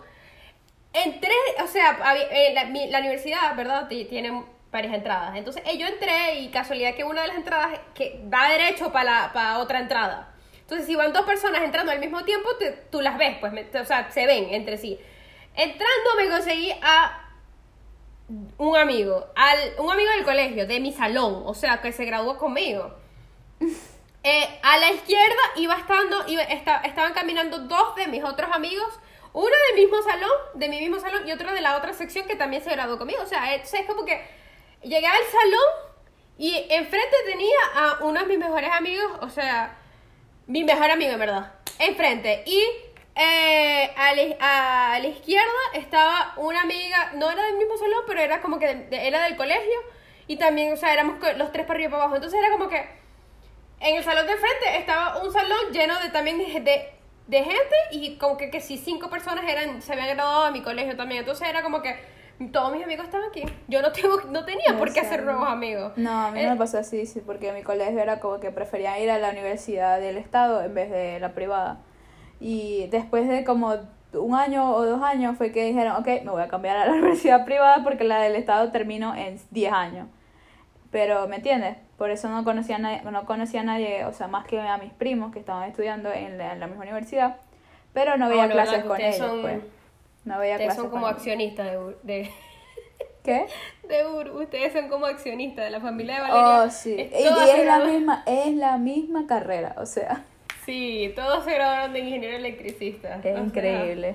entré, 0.93 1.31
o 1.63 1.67
sea, 1.67 1.97
eh, 2.31 2.53
la, 2.53 2.65
mi- 2.65 2.89
la 2.89 2.99
universidad, 2.99 3.55
¿verdad? 3.55 3.87
Ti- 3.87 4.05
Tiene 4.05 4.43
varias 4.71 4.93
entradas. 4.93 5.35
Entonces 5.35 5.63
eh, 5.65 5.77
yo 5.77 5.87
entré 5.87 6.39
y 6.39 6.49
casualidad 6.49 6.95
que 6.95 7.03
una 7.03 7.21
de 7.23 7.27
las 7.27 7.37
entradas 7.37 7.79
que 7.93 8.21
va 8.33 8.49
derecho 8.49 8.91
para 8.91 9.31
para 9.33 9.59
otra 9.59 9.79
entrada. 9.79 10.33
Entonces 10.61 10.87
si 10.87 10.95
van 10.95 11.11
dos 11.11 11.25
personas 11.25 11.61
entrando 11.63 11.91
al 11.91 11.99
mismo 11.99 12.23
tiempo, 12.23 12.47
te- 12.57 12.71
tú 12.89 13.01
las 13.01 13.17
ves, 13.17 13.37
pues, 13.39 13.51
me- 13.51 13.67
o 13.79 13.85
sea, 13.85 14.09
se 14.11 14.25
ven 14.25 14.47
entre 14.53 14.77
sí. 14.77 14.97
Entrando 15.55 16.15
me 16.17 16.29
conseguí 16.29 16.71
a 16.81 17.27
un 18.57 18.77
amigo, 18.77 19.27
al, 19.35 19.59
un 19.79 19.91
amigo 19.91 20.09
del 20.11 20.23
colegio, 20.23 20.65
de 20.65 20.79
mi 20.79 20.93
salón, 20.93 21.43
o 21.45 21.53
sea, 21.53 21.81
que 21.81 21.91
se 21.91 22.05
graduó 22.05 22.37
conmigo. 22.37 22.95
Eh, 24.23 24.59
a 24.61 24.77
la 24.77 24.91
izquierda 24.91 25.33
iba 25.55 25.73
estando, 25.75 26.15
iba- 26.27 26.43
esta- 26.43 26.81
estaban 26.81 27.11
caminando 27.13 27.57
dos 27.57 27.95
de 27.95 28.05
mis 28.05 28.23
otros 28.23 28.51
amigos, 28.53 28.87
uno 29.33 29.47
del 29.71 29.81
mismo 29.83 29.99
salón, 30.03 30.29
de 30.53 30.69
mi 30.69 30.77
mismo 30.79 30.99
salón, 30.99 31.27
y 31.27 31.31
otro 31.31 31.51
de 31.51 31.59
la 31.59 31.75
otra 31.75 31.91
sección 31.93 32.27
que 32.27 32.35
también 32.35 32.63
se 32.63 32.69
graduó 32.69 32.99
conmigo. 32.99 33.19
O 33.23 33.25
sea, 33.25 33.55
es, 33.55 33.73
es 33.73 33.83
como 33.87 34.05
que 34.05 34.21
llegué 34.83 35.07
al 35.07 35.23
salón 35.25 35.91
y 36.37 36.65
enfrente 36.69 37.15
tenía 37.25 37.57
a 37.75 38.03
uno 38.03 38.19
de 38.19 38.25
mis 38.25 38.39
mejores 38.39 38.71
amigos, 38.71 39.11
o 39.21 39.29
sea, 39.29 39.77
mi 40.47 40.63
mejor 40.63 40.89
amigo 40.91 41.11
en 41.11 41.19
verdad, 41.19 41.53
enfrente. 41.79 42.43
Y 42.45 42.63
eh, 43.15 43.91
a, 43.95 44.15
la, 44.15 44.93
a 44.95 44.99
la 44.99 45.07
izquierda 45.07 45.51
estaba 45.73 46.33
una 46.37 46.61
amiga, 46.61 47.11
no 47.15 47.29
era 47.29 47.43
del 47.43 47.57
mismo 47.57 47.77
salón, 47.77 48.03
pero 48.07 48.21
era 48.21 48.41
como 48.41 48.59
que 48.59 48.87
era 48.91 49.23
del 49.23 49.35
colegio. 49.35 49.79
Y 50.27 50.37
también, 50.37 50.73
o 50.73 50.77
sea, 50.77 50.93
éramos 50.93 51.19
los 51.37 51.51
tres 51.51 51.65
para 51.65 51.77
arriba 51.77 51.89
y 51.89 51.91
para 51.91 52.03
abajo. 52.03 52.15
Entonces 52.15 52.39
era 52.39 52.51
como 52.51 52.69
que 52.69 53.01
en 53.81 53.95
el 53.97 54.03
salón 54.03 54.25
de 54.25 54.33
enfrente 54.33 54.77
estaba 54.77 55.21
un 55.21 55.33
salón 55.33 55.71
lleno 55.71 55.99
de 55.99 56.09
también 56.09 56.37
de, 56.37 56.59
de, 56.61 56.89
de 57.27 57.43
gente 57.43 57.75
y 57.91 58.15
como 58.17 58.37
que, 58.37 58.49
que 58.49 58.61
si 58.61 58.77
cinco 58.77 59.09
personas 59.09 59.43
eran 59.47 59.81
se 59.81 59.93
habían 59.93 60.15
graduado 60.15 60.45
de 60.45 60.51
mi 60.51 60.61
colegio 60.61 60.95
también. 60.95 61.19
Entonces 61.19 61.47
era 61.47 61.61
como 61.61 61.81
que 61.81 61.99
todos 62.49 62.71
mis 62.73 62.83
amigos 62.83 63.05
estaban 63.05 63.27
aquí. 63.29 63.43
Yo 63.67 63.81
no 63.81 63.91
tengo 63.91 64.21
no 64.29 64.45
tenía 64.45 64.77
por 64.77 64.91
qué 64.93 65.01
hacer 65.01 65.23
nuevos 65.23 65.47
amigos. 65.47 65.93
No, 65.97 66.27
a 66.27 66.31
mí 66.31 66.39
Eh, 66.39 66.45
no 66.45 66.51
me 66.51 66.57
pasó 66.57 66.79
así, 66.79 67.05
sí, 67.05 67.21
porque 67.25 67.51
mi 67.53 67.61
colegio 67.63 67.99
era 67.99 68.19
como 68.19 68.39
que 68.39 68.51
prefería 68.51 68.99
ir 68.99 69.11
a 69.11 69.19
la 69.19 69.29
universidad 69.29 69.99
del 69.99 70.17
estado 70.17 70.61
en 70.63 70.73
vez 70.73 70.89
de 70.89 71.19
la 71.19 71.33
privada. 71.33 71.79
Y 72.39 72.87
después 72.87 73.27
de 73.29 73.43
como 73.43 73.75
un 74.13 74.35
año 74.35 74.71
o 74.75 74.85
dos 74.85 75.01
años 75.03 75.37
fue 75.37 75.51
que 75.51 75.63
dijeron, 75.65 75.95
ok, 75.97 76.07
me 76.23 76.31
voy 76.31 76.41
a 76.41 76.47
cambiar 76.47 76.77
a 76.77 76.85
la 76.87 76.91
universidad 76.93 77.45
privada 77.45 77.83
porque 77.83 78.03
la 78.03 78.19
del 78.21 78.35
estado 78.35 78.71
termino 78.71 79.15
en 79.15 79.39
10 79.51 79.71
años. 79.71 80.07
Pero, 80.91 81.27
¿me 81.27 81.37
entiendes? 81.37 81.77
Por 81.97 82.09
eso 82.11 82.27
no 82.27 82.43
conocía 82.43 82.75
a 82.77 82.79
nadie, 82.79 83.01
no 83.03 83.25
conocía 83.25 83.61
a 83.61 83.63
nadie, 83.63 84.03
o 84.05 84.11
sea, 84.13 84.27
más 84.27 84.45
que 84.45 84.59
a 84.59 84.77
mis 84.77 84.91
primos 84.91 85.31
que 85.31 85.39
estaban 85.39 85.69
estudiando 85.69 86.11
en 86.11 86.37
la, 86.37 86.51
en 86.53 86.59
la 86.59 86.67
misma 86.67 86.83
universidad. 86.83 87.37
Pero 87.93 88.17
no 88.17 88.27
veía 88.27 88.45
Ah, 88.45 88.49
clases 88.49 88.83
con 88.83 88.99
ellos, 88.99 89.15
son- 89.17 89.41
pues. 89.41 89.59
Ustedes 90.25 90.75
son 90.75 90.89
como 90.89 91.07
accionistas 91.07 91.67
de, 91.71 91.95
de, 92.03 92.31
¿Qué? 93.23 93.45
de 93.87 94.05
Ur- 94.05 94.31
Ustedes 94.33 94.73
son 94.73 94.87
como 94.89 95.05
accionistas 95.05 95.65
de 95.65 95.71
la 95.71 95.79
familia 95.79 96.15
de 96.15 96.21
Valeria. 96.21 96.63
Oh, 96.63 96.69
sí. 96.69 96.95
Es- 96.97 97.11
Y, 97.21 97.27
es 97.59 97.65
la 97.65 97.79
misma, 97.79 98.23
es 98.25 98.53
la 98.55 98.77
misma 98.77 99.25
carrera, 99.27 99.75
o 99.77 99.85
sea, 99.85 100.23
Sí, 100.65 101.11
todos 101.15 101.43
se 101.43 101.53
graduaron 101.55 101.91
de 101.93 101.99
ingeniero 101.99 102.37
electricista. 102.37 103.15
es 103.15 103.21
sea, 103.23 103.39
increíble. 103.39 104.09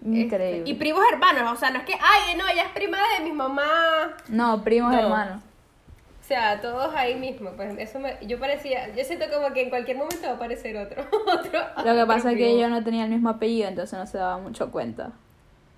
este, 0.00 0.20
Increíble. 0.20 0.70
y 0.70 0.74
primos 0.74 1.02
hermanos, 1.12 1.52
o 1.52 1.56
sea, 1.56 1.70
no 1.70 1.78
es 1.78 1.84
que, 1.84 1.94
ay, 1.94 2.36
no, 2.36 2.46
ella 2.48 2.62
es 2.64 2.68
prima 2.70 2.98
de 3.18 3.24
mi 3.24 3.32
mamá. 3.32 4.16
No, 4.28 4.62
primos 4.62 4.92
No. 4.92 4.98
hermanos. 5.00 5.42
O 6.26 6.28
sea, 6.28 6.60
todos 6.60 6.92
ahí 6.96 7.14
mismo, 7.14 7.52
pues 7.52 7.78
eso 7.78 8.00
me, 8.00 8.16
yo 8.26 8.40
parecía, 8.40 8.92
yo 8.96 9.04
siento 9.04 9.26
como 9.32 9.54
que 9.54 9.62
en 9.62 9.70
cualquier 9.70 9.96
momento 9.96 10.22
va 10.24 10.32
a 10.32 10.34
aparecer 10.34 10.76
otro, 10.76 11.04
otro. 11.32 11.60
Lo 11.84 11.94
que 11.94 12.04
pasa 12.04 12.32
es 12.32 12.36
que 12.36 12.58
yo 12.58 12.68
no 12.68 12.82
tenía 12.82 13.04
el 13.04 13.10
mismo 13.10 13.28
apellido, 13.28 13.68
entonces 13.68 13.96
no 13.96 14.06
se 14.08 14.18
daba 14.18 14.36
mucho 14.38 14.72
cuenta. 14.72 15.12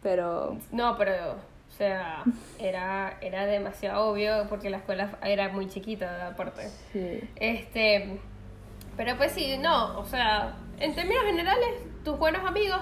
Pero 0.03 0.57
No, 0.73 0.97
pero, 0.97 1.33
o 1.33 1.77
sea, 1.77 2.25
era, 2.59 3.19
era 3.21 3.45
demasiado 3.45 4.09
obvio 4.09 4.47
porque 4.49 4.71
la 4.71 4.79
escuela 4.79 5.19
era 5.23 5.51
muy 5.51 5.69
chiquita, 5.69 6.29
aparte. 6.29 6.71
sí. 6.95 7.21
Este, 7.37 8.19
pero 8.97 9.19
pues 9.19 9.33
sí, 9.33 9.59
no, 9.59 9.99
o 9.99 10.07
sea, 10.07 10.55
en 10.81 10.95
términos 10.95 11.25
generales, 11.25 11.75
tus 12.05 12.19
buenos 12.19 12.43
amigos 12.47 12.81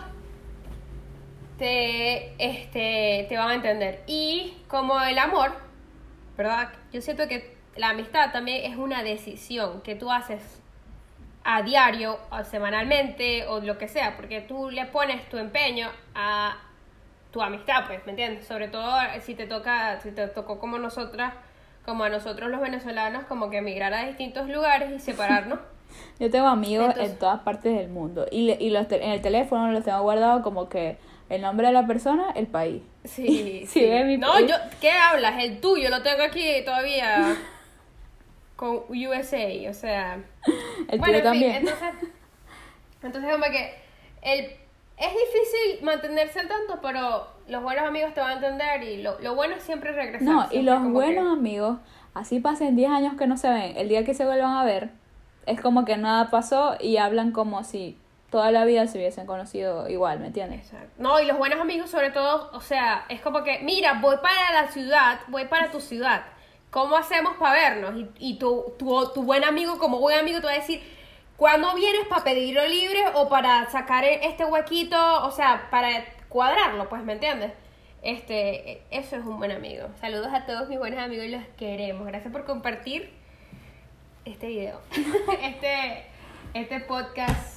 te, 1.59 2.33
este, 2.39 3.27
te 3.29 3.37
van 3.37 3.49
a 3.49 3.55
entender. 3.55 4.05
Y 4.07 4.57
como 4.69 5.01
el 5.01 5.19
amor, 5.19 5.66
¿verdad? 6.37 6.71
Yo 6.93 7.01
siento 7.01 7.27
que 7.29 7.57
la 7.77 7.91
amistad 7.91 8.33
también 8.33 8.71
es 8.71 8.77
una 8.79 9.03
decisión 9.03 9.81
que 9.83 9.95
tú 9.95 10.11
haces 10.11 10.63
a 11.45 11.63
diario 11.63 12.19
o 12.31 12.43
semanalmente 12.45 13.47
o 13.47 13.61
lo 13.61 13.79
que 13.79 13.89
sea, 13.89 14.17
porque 14.17 14.41
tú 14.41 14.71
le 14.71 14.85
pones 14.87 15.29
tu 15.29 15.37
empeño 15.39 15.89
a 16.15 16.57
tu 17.31 17.41
amistad, 17.43 17.85
pues, 17.87 18.05
¿me 18.07 18.13
entiendes? 18.13 18.47
Sobre 18.47 18.69
todo 18.69 18.91
si 19.21 19.35
te 19.35 19.47
toca, 19.47 20.01
si 20.01 20.11
te 20.11 20.27
tocó 20.29 20.59
como 20.59 20.79
nosotras, 20.79 21.35
como 21.85 22.03
a 22.05 22.09
nosotros 22.09 22.51
los 22.51 22.61
venezolanos, 22.61 23.25
como 23.27 23.49
que 23.51 23.59
emigrar 23.59 23.93
a 23.95 24.05
distintos 24.07 24.49
lugares 24.49 24.91
y 24.91 24.99
separarnos. 24.99 25.61
Yo 26.19 26.31
tengo 26.31 26.49
amigos 26.49 26.87
Entonces- 26.89 27.13
en 27.13 27.19
todas 27.19 27.41
partes 27.43 27.77
del 27.77 27.89
mundo. 27.91 28.27
Y, 28.33 28.47
le- 28.47 28.57
y 28.59 28.71
los 28.71 28.89
te- 28.89 29.05
en 29.05 29.11
el 29.13 29.21
teléfono 29.21 29.71
los 29.71 29.85
tengo 29.85 30.01
guardados 30.03 30.43
como 30.43 30.69
que 30.69 30.99
el 31.29 31.43
nombre 31.43 31.67
de 31.69 31.73
la 31.73 31.87
persona, 31.87 32.31
el 32.35 32.47
país. 32.47 32.83
Sí, 33.05 33.65
Sí, 33.69 33.81
ve 33.85 34.05
mi 34.05 34.17
No, 34.19 34.33
país. 34.33 34.49
yo, 34.49 34.55
¿qué 34.81 34.91
hablas? 34.93 35.43
El 35.43 35.61
tuyo 35.61 35.91
lo 35.91 36.03
tengo 36.03 36.23
aquí 36.23 36.45
todavía 36.65 37.37
con 38.57 38.83
USA, 38.89 39.71
o 39.71 39.75
sea. 39.75 40.19
El 40.89 40.99
bueno, 40.99 41.05
tuyo 41.05 41.17
en 41.19 41.23
también. 41.25 41.53
fin, 41.53 41.69
entonces, 41.69 42.11
entonces 43.03 43.31
como 43.33 43.45
que 43.45 43.75
el, 44.23 44.41
es 44.45 45.11
difícil 45.13 45.85
mantenerse 45.85 46.41
al 46.41 46.49
tanto, 46.49 46.79
pero 46.81 47.27
los 47.49 47.63
buenos 47.63 47.85
amigos 47.87 48.15
te 48.15 48.21
van 48.21 48.31
a 48.31 48.35
entender 48.35 48.83
y 48.83 49.03
lo, 49.03 49.19
lo 49.21 49.35
bueno 49.35 49.55
es 49.57 49.63
siempre 49.63 49.93
regresar. 49.93 50.23
no, 50.27 50.47
y 50.51 50.63
los 50.63 50.83
buenos 50.91 51.25
que- 51.25 51.33
amigos, 51.39 51.79
así 52.15 52.41
pasen 52.41 52.77
10 52.77 52.91
años 52.91 53.15
que 53.19 53.27
no 53.27 53.37
se 53.37 53.49
ven, 53.51 53.77
el 53.77 53.89
día 53.89 54.05
que 54.05 54.15
se 54.15 54.25
vuelvan 54.25 54.57
a 54.57 54.65
ver, 54.65 54.91
es 55.45 55.61
como 55.61 55.85
que 55.85 55.97
nada 55.97 56.31
pasó 56.31 56.77
y 56.81 56.97
hablan 56.97 57.31
como 57.33 57.63
si 57.63 57.99
toda 58.37 58.51
la 58.51 58.67
vida 58.67 58.87
se 58.87 58.99
hubiesen 58.99 59.25
conocido 59.25 59.89
igual, 59.89 60.21
¿me 60.21 60.27
entiendes? 60.27 60.61
Exacto. 60.61 60.91
No, 60.99 61.19
y 61.19 61.25
los 61.25 61.39
buenos 61.39 61.59
amigos 61.59 61.89
sobre 61.89 62.11
todo, 62.11 62.51
o 62.53 62.61
sea, 62.61 63.07
es 63.09 63.23
como 63.23 63.43
que, 63.43 63.61
mira, 63.61 63.95
voy 63.95 64.19
para 64.19 64.53
la 64.53 64.69
ciudad, 64.69 65.21
voy 65.29 65.47
para 65.47 65.71
tu 65.71 65.81
ciudad. 65.81 66.27
¿Cómo 66.69 66.99
hacemos 66.99 67.35
para 67.39 67.55
vernos? 67.55 67.95
Y, 67.97 68.11
y 68.19 68.39
tu, 68.39 68.75
tu, 68.79 69.11
tu 69.15 69.23
buen 69.23 69.43
amigo, 69.43 69.79
como 69.79 70.01
buen 70.01 70.19
amigo, 70.19 70.41
te 70.41 70.49
va 70.49 70.53
a 70.53 70.57
decir, 70.57 70.83
¿cuándo 71.39 71.75
vienes 71.75 72.07
para 72.09 72.25
pedirlo 72.25 72.67
libre 72.67 73.05
o 73.15 73.31
para 73.31 73.71
sacar 73.71 74.05
e- 74.05 74.27
este 74.27 74.45
huequito? 74.45 75.25
O 75.25 75.31
sea, 75.31 75.69
para 75.71 76.05
cuadrarlo, 76.29 76.91
pues, 76.91 77.03
¿me 77.05 77.15
entiendes? 77.15 77.53
Este, 78.03 78.83
eso 78.91 79.17
es 79.17 79.25
un 79.25 79.39
buen 79.39 79.51
amigo. 79.51 79.89
Saludos 79.99 80.29
a 80.31 80.45
todos 80.45 80.69
mis 80.69 80.79
buenos 80.79 81.01
amigos 81.01 81.25
y 81.25 81.31
los 81.31 81.45
queremos. 81.57 82.07
Gracias 82.07 82.31
por 82.31 82.45
compartir 82.45 83.15
este 84.27 84.49
video. 84.49 84.79
este, 85.43 86.05
este 86.53 86.81
podcast 86.81 87.56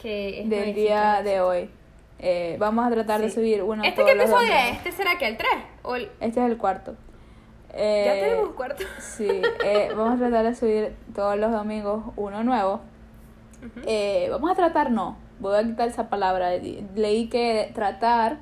que 0.00 0.40
es 0.40 0.48
Del 0.48 0.74
día 0.74 1.22
de 1.22 1.40
hoy. 1.40 1.70
Eh, 2.18 2.56
vamos 2.58 2.86
a 2.86 2.90
tratar 2.90 3.20
de 3.20 3.30
subir 3.30 3.62
uno 3.62 3.82
¿Este 3.82 4.04
qué 4.04 4.12
episodio 4.12 4.52
es? 4.52 4.76
¿Este 4.76 4.92
será 4.92 5.16
que 5.16 5.26
el 5.26 5.36
3? 5.36 5.48
¿O 5.82 5.96
el... 5.96 6.10
Este 6.20 6.40
es 6.40 6.50
el 6.50 6.58
cuarto. 6.58 6.94
Ya 7.72 7.78
Eh, 7.78 8.20
tenemos 8.20 8.48
un 8.48 8.54
cuarto. 8.54 8.84
Sí, 8.98 9.28
eh, 9.64 9.90
vamos 9.96 10.14
a 10.14 10.18
tratar 10.18 10.44
de 10.44 10.54
subir 10.54 10.94
todos 11.14 11.38
los 11.38 11.52
domingos 11.52 12.04
uno 12.16 12.42
nuevo. 12.44 12.80
Eh, 13.86 14.28
vamos 14.30 14.50
a 14.50 14.54
tratar, 14.54 14.90
no, 14.90 15.16
voy 15.38 15.56
a 15.56 15.62
quitar 15.62 15.88
esa 15.88 16.08
palabra. 16.08 16.50
Leí 16.94 17.28
que 17.28 17.70
tratar 17.74 18.38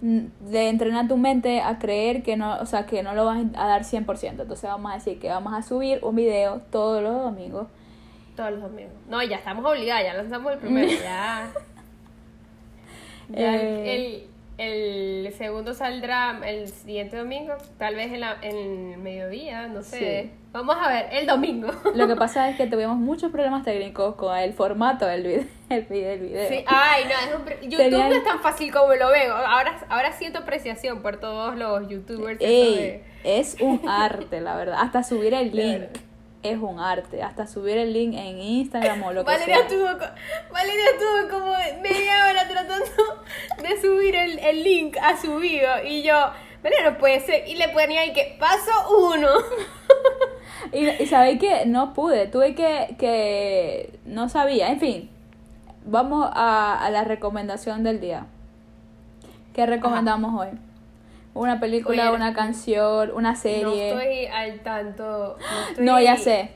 de 0.00 0.68
entrenar 0.68 1.08
tu 1.08 1.16
mente 1.16 1.60
a 1.62 1.78
creer 1.78 2.22
que 2.22 2.36
no, 2.36 2.58
o 2.60 2.66
sea, 2.66 2.84
que 2.84 3.02
no 3.02 3.14
lo 3.14 3.24
vas 3.24 3.42
a 3.56 3.66
dar 3.66 3.84
100%. 3.84 4.42
Entonces 4.42 4.64
vamos 4.64 4.90
a 4.90 4.96
decir 4.96 5.18
que 5.18 5.28
vamos 5.28 5.54
a 5.54 5.62
subir 5.62 6.00
un 6.02 6.16
video 6.16 6.60
todos 6.70 7.02
los 7.02 7.22
domingos. 7.22 7.68
Todos 8.36 8.50
los 8.52 8.62
domingos. 8.62 8.92
No, 9.08 9.22
ya 9.22 9.36
estamos 9.36 9.64
obligados, 9.64 10.04
ya 10.04 10.14
lanzamos 10.14 10.52
el 10.54 10.58
primero, 10.58 10.88
ya. 11.02 11.50
Ya 13.28 13.56
Eh. 13.56 14.26
el, 14.58 15.24
el 15.26 15.32
segundo 15.34 15.72
saldrá 15.74 16.38
el 16.44 16.68
siguiente 16.68 17.16
domingo, 17.16 17.54
tal 17.78 17.94
vez 17.96 18.12
en, 18.12 18.20
la, 18.20 18.36
en 18.42 18.92
el 18.92 18.98
mediodía, 18.98 19.66
no 19.68 19.82
sé. 19.82 20.22
Sí. 20.24 20.30
Vamos 20.52 20.76
a 20.80 20.88
ver, 20.88 21.06
el 21.10 21.26
domingo. 21.26 21.68
Lo 21.94 22.06
que 22.06 22.14
pasa 22.16 22.48
es 22.50 22.56
que 22.56 22.66
tuvimos 22.70 22.96
muchos 22.96 23.32
problemas 23.32 23.64
técnicos 23.64 24.14
con 24.16 24.36
el 24.36 24.52
formato 24.52 25.06
del 25.06 25.22
video. 25.22 25.44
El 25.70 25.82
video, 25.84 26.12
el 26.12 26.20
video. 26.20 26.48
Sí, 26.50 26.62
ay, 26.68 27.04
no, 27.04 27.10
es 27.10 27.64
un 27.64 27.70
YouTube 27.70 27.90
no 27.90 28.14
es 28.14 28.22
tan 28.22 28.38
fácil 28.40 28.70
como 28.70 28.94
lo 28.94 29.08
veo. 29.08 29.34
Ahora, 29.34 29.74
ahora 29.88 30.12
siento 30.12 30.40
apreciación 30.40 31.00
por 31.00 31.16
todos 31.16 31.56
los 31.56 31.88
youtubers. 31.88 32.38
Ey, 32.40 32.76
de- 32.76 33.04
es 33.24 33.56
un 33.60 33.80
arte, 33.88 34.42
la 34.42 34.54
verdad. 34.56 34.78
Hasta 34.80 35.02
subir 35.02 35.32
el 35.34 35.56
link. 35.56 35.86
Es 36.44 36.58
un 36.58 36.78
arte. 36.78 37.22
Hasta 37.22 37.46
subir 37.46 37.78
el 37.78 37.92
link 37.92 38.14
en 38.14 38.38
Instagram 38.38 39.02
o 39.02 39.12
lo 39.12 39.24
que 39.24 39.32
Valeria 39.32 39.56
sea. 39.56 39.66
estuvo, 39.66 39.86
Valeria 40.52 40.84
estuvo 40.92 41.38
como 41.38 41.52
media 41.82 42.28
hora 42.28 42.46
tratando 42.48 42.84
de 43.62 43.80
subir 43.80 44.14
el, 44.14 44.38
el 44.38 44.62
link 44.62 44.96
a 45.02 45.16
su 45.20 45.36
video 45.36 45.84
y 45.84 46.02
yo, 46.02 46.14
Valeria 46.62 46.90
no 46.90 46.98
puede 46.98 47.20
ser, 47.20 47.48
y 47.48 47.56
le 47.56 47.68
ponía 47.70 48.02
ahí 48.02 48.12
que 48.12 48.36
paso 48.38 48.70
uno. 49.10 49.28
Y, 50.72 50.88
y 50.88 51.06
sabéis 51.06 51.38
que 51.38 51.66
no 51.66 51.92
pude, 51.92 52.26
tuve 52.26 52.54
que, 52.54 52.96
que 52.98 53.98
no 54.06 54.28
sabía, 54.28 54.70
en 54.70 54.80
fin, 54.80 55.10
vamos 55.84 56.28
a, 56.32 56.78
a 56.84 56.90
la 56.90 57.04
recomendación 57.04 57.84
del 57.84 58.00
día. 58.00 58.26
¿Qué 59.52 59.66
recomendamos 59.66 60.40
hoy? 60.40 60.58
Una 61.34 61.58
película, 61.60 62.08
Oye, 62.10 62.16
una 62.16 62.32
canción, 62.32 63.10
una 63.12 63.32
No 63.32 63.36
serie. 63.36 63.90
estoy 63.90 64.26
al 64.26 64.60
tanto. 64.60 65.36
No, 65.38 65.68
estoy- 65.68 65.84
No, 65.84 66.00
ya 66.00 66.16
sé. 66.16 66.52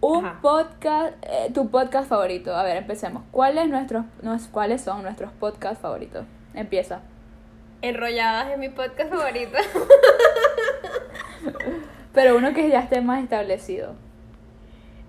Un 0.00 0.26
Ajá. 0.26 0.38
podcast, 0.42 1.14
eh, 1.22 1.50
tu 1.54 1.70
podcast 1.70 2.08
favorito. 2.08 2.54
A 2.54 2.62
ver, 2.64 2.76
empecemos. 2.76 3.22
¿Cuáles 3.30 3.68
nuestros, 3.68 4.04
nues- 4.22 4.48
cuáles 4.50 4.82
son 4.82 5.02
nuestros 5.02 5.32
podcasts 5.32 5.80
favoritos? 5.80 6.24
Empieza. 6.54 7.00
Enrolladas 7.82 8.50
es 8.50 8.58
mi 8.58 8.68
podcast 8.68 9.10
favorito. 9.12 9.56
Pero 12.12 12.36
uno 12.36 12.52
que 12.52 12.68
ya 12.68 12.80
esté 12.80 13.00
más 13.00 13.22
establecido. 13.22 13.94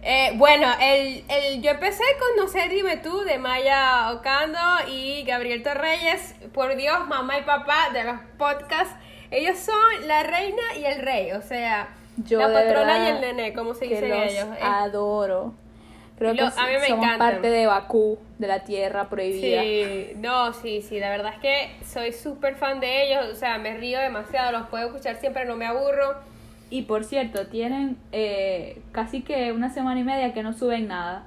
Eh, 0.01 0.31
bueno, 0.35 0.67
el, 0.79 1.25
el, 1.27 1.61
yo 1.61 1.71
empecé 1.71 2.03
con 2.19 2.45
No 2.45 2.49
sé, 2.49 2.69
dime 2.69 2.97
tú, 2.97 3.21
de 3.23 3.37
Maya 3.37 4.11
Ocando 4.13 4.59
y 4.87 5.23
Gabriel 5.23 5.61
Torreyes. 5.63 6.35
Por 6.53 6.75
Dios, 6.75 7.05
mamá 7.07 7.37
y 7.37 7.41
papá 7.43 7.89
de 7.93 8.03
los 8.05 8.19
podcasts. 8.37 8.93
Ellos 9.31 9.57
son 9.59 10.07
la 10.07 10.23
reina 10.23 10.61
y 10.79 10.85
el 10.85 11.01
rey, 11.01 11.31
o 11.33 11.41
sea, 11.41 11.89
Yo 12.17 12.39
la 12.39 12.51
patrona 12.51 13.05
y 13.05 13.11
el 13.11 13.21
nené, 13.21 13.53
como 13.53 13.73
se 13.75 13.85
los 13.87 14.01
ellos. 14.01 14.47
eh. 14.57 14.59
adoro. 14.63 15.53
Creo 16.17 16.33
Lo- 16.33 16.49
que 16.53 16.59
a 16.59 16.65
mí 16.65 16.73
me 16.81 16.87
somos 16.87 17.05
encantan. 17.05 17.33
parte 17.35 17.49
de 17.49 17.65
Bakú, 17.67 18.19
de 18.39 18.47
la 18.47 18.63
tierra 18.63 19.07
prohibida. 19.07 19.61
Sí, 19.61 20.13
no, 20.17 20.51
sí, 20.53 20.81
sí, 20.81 20.99
la 20.99 21.09
verdad 21.11 21.33
es 21.35 21.39
que 21.39 21.71
soy 21.85 22.11
súper 22.11 22.55
fan 22.55 22.79
de 22.81 23.03
ellos, 23.03 23.25
o 23.31 23.35
sea, 23.35 23.57
me 23.57 23.77
río 23.77 23.99
demasiado, 23.99 24.51
los 24.51 24.67
puedo 24.67 24.87
escuchar 24.87 25.15
siempre, 25.17 25.45
no 25.45 25.55
me 25.55 25.65
aburro. 25.65 26.17
Y 26.69 26.83
por 26.83 27.03
cierto, 27.03 27.47
tienen 27.47 27.97
eh, 28.11 28.81
casi 28.91 29.21
que 29.21 29.51
una 29.51 29.69
semana 29.71 29.99
y 29.99 30.03
media 30.03 30.33
que 30.33 30.43
no 30.43 30.53
suben 30.53 30.87
nada. 30.87 31.23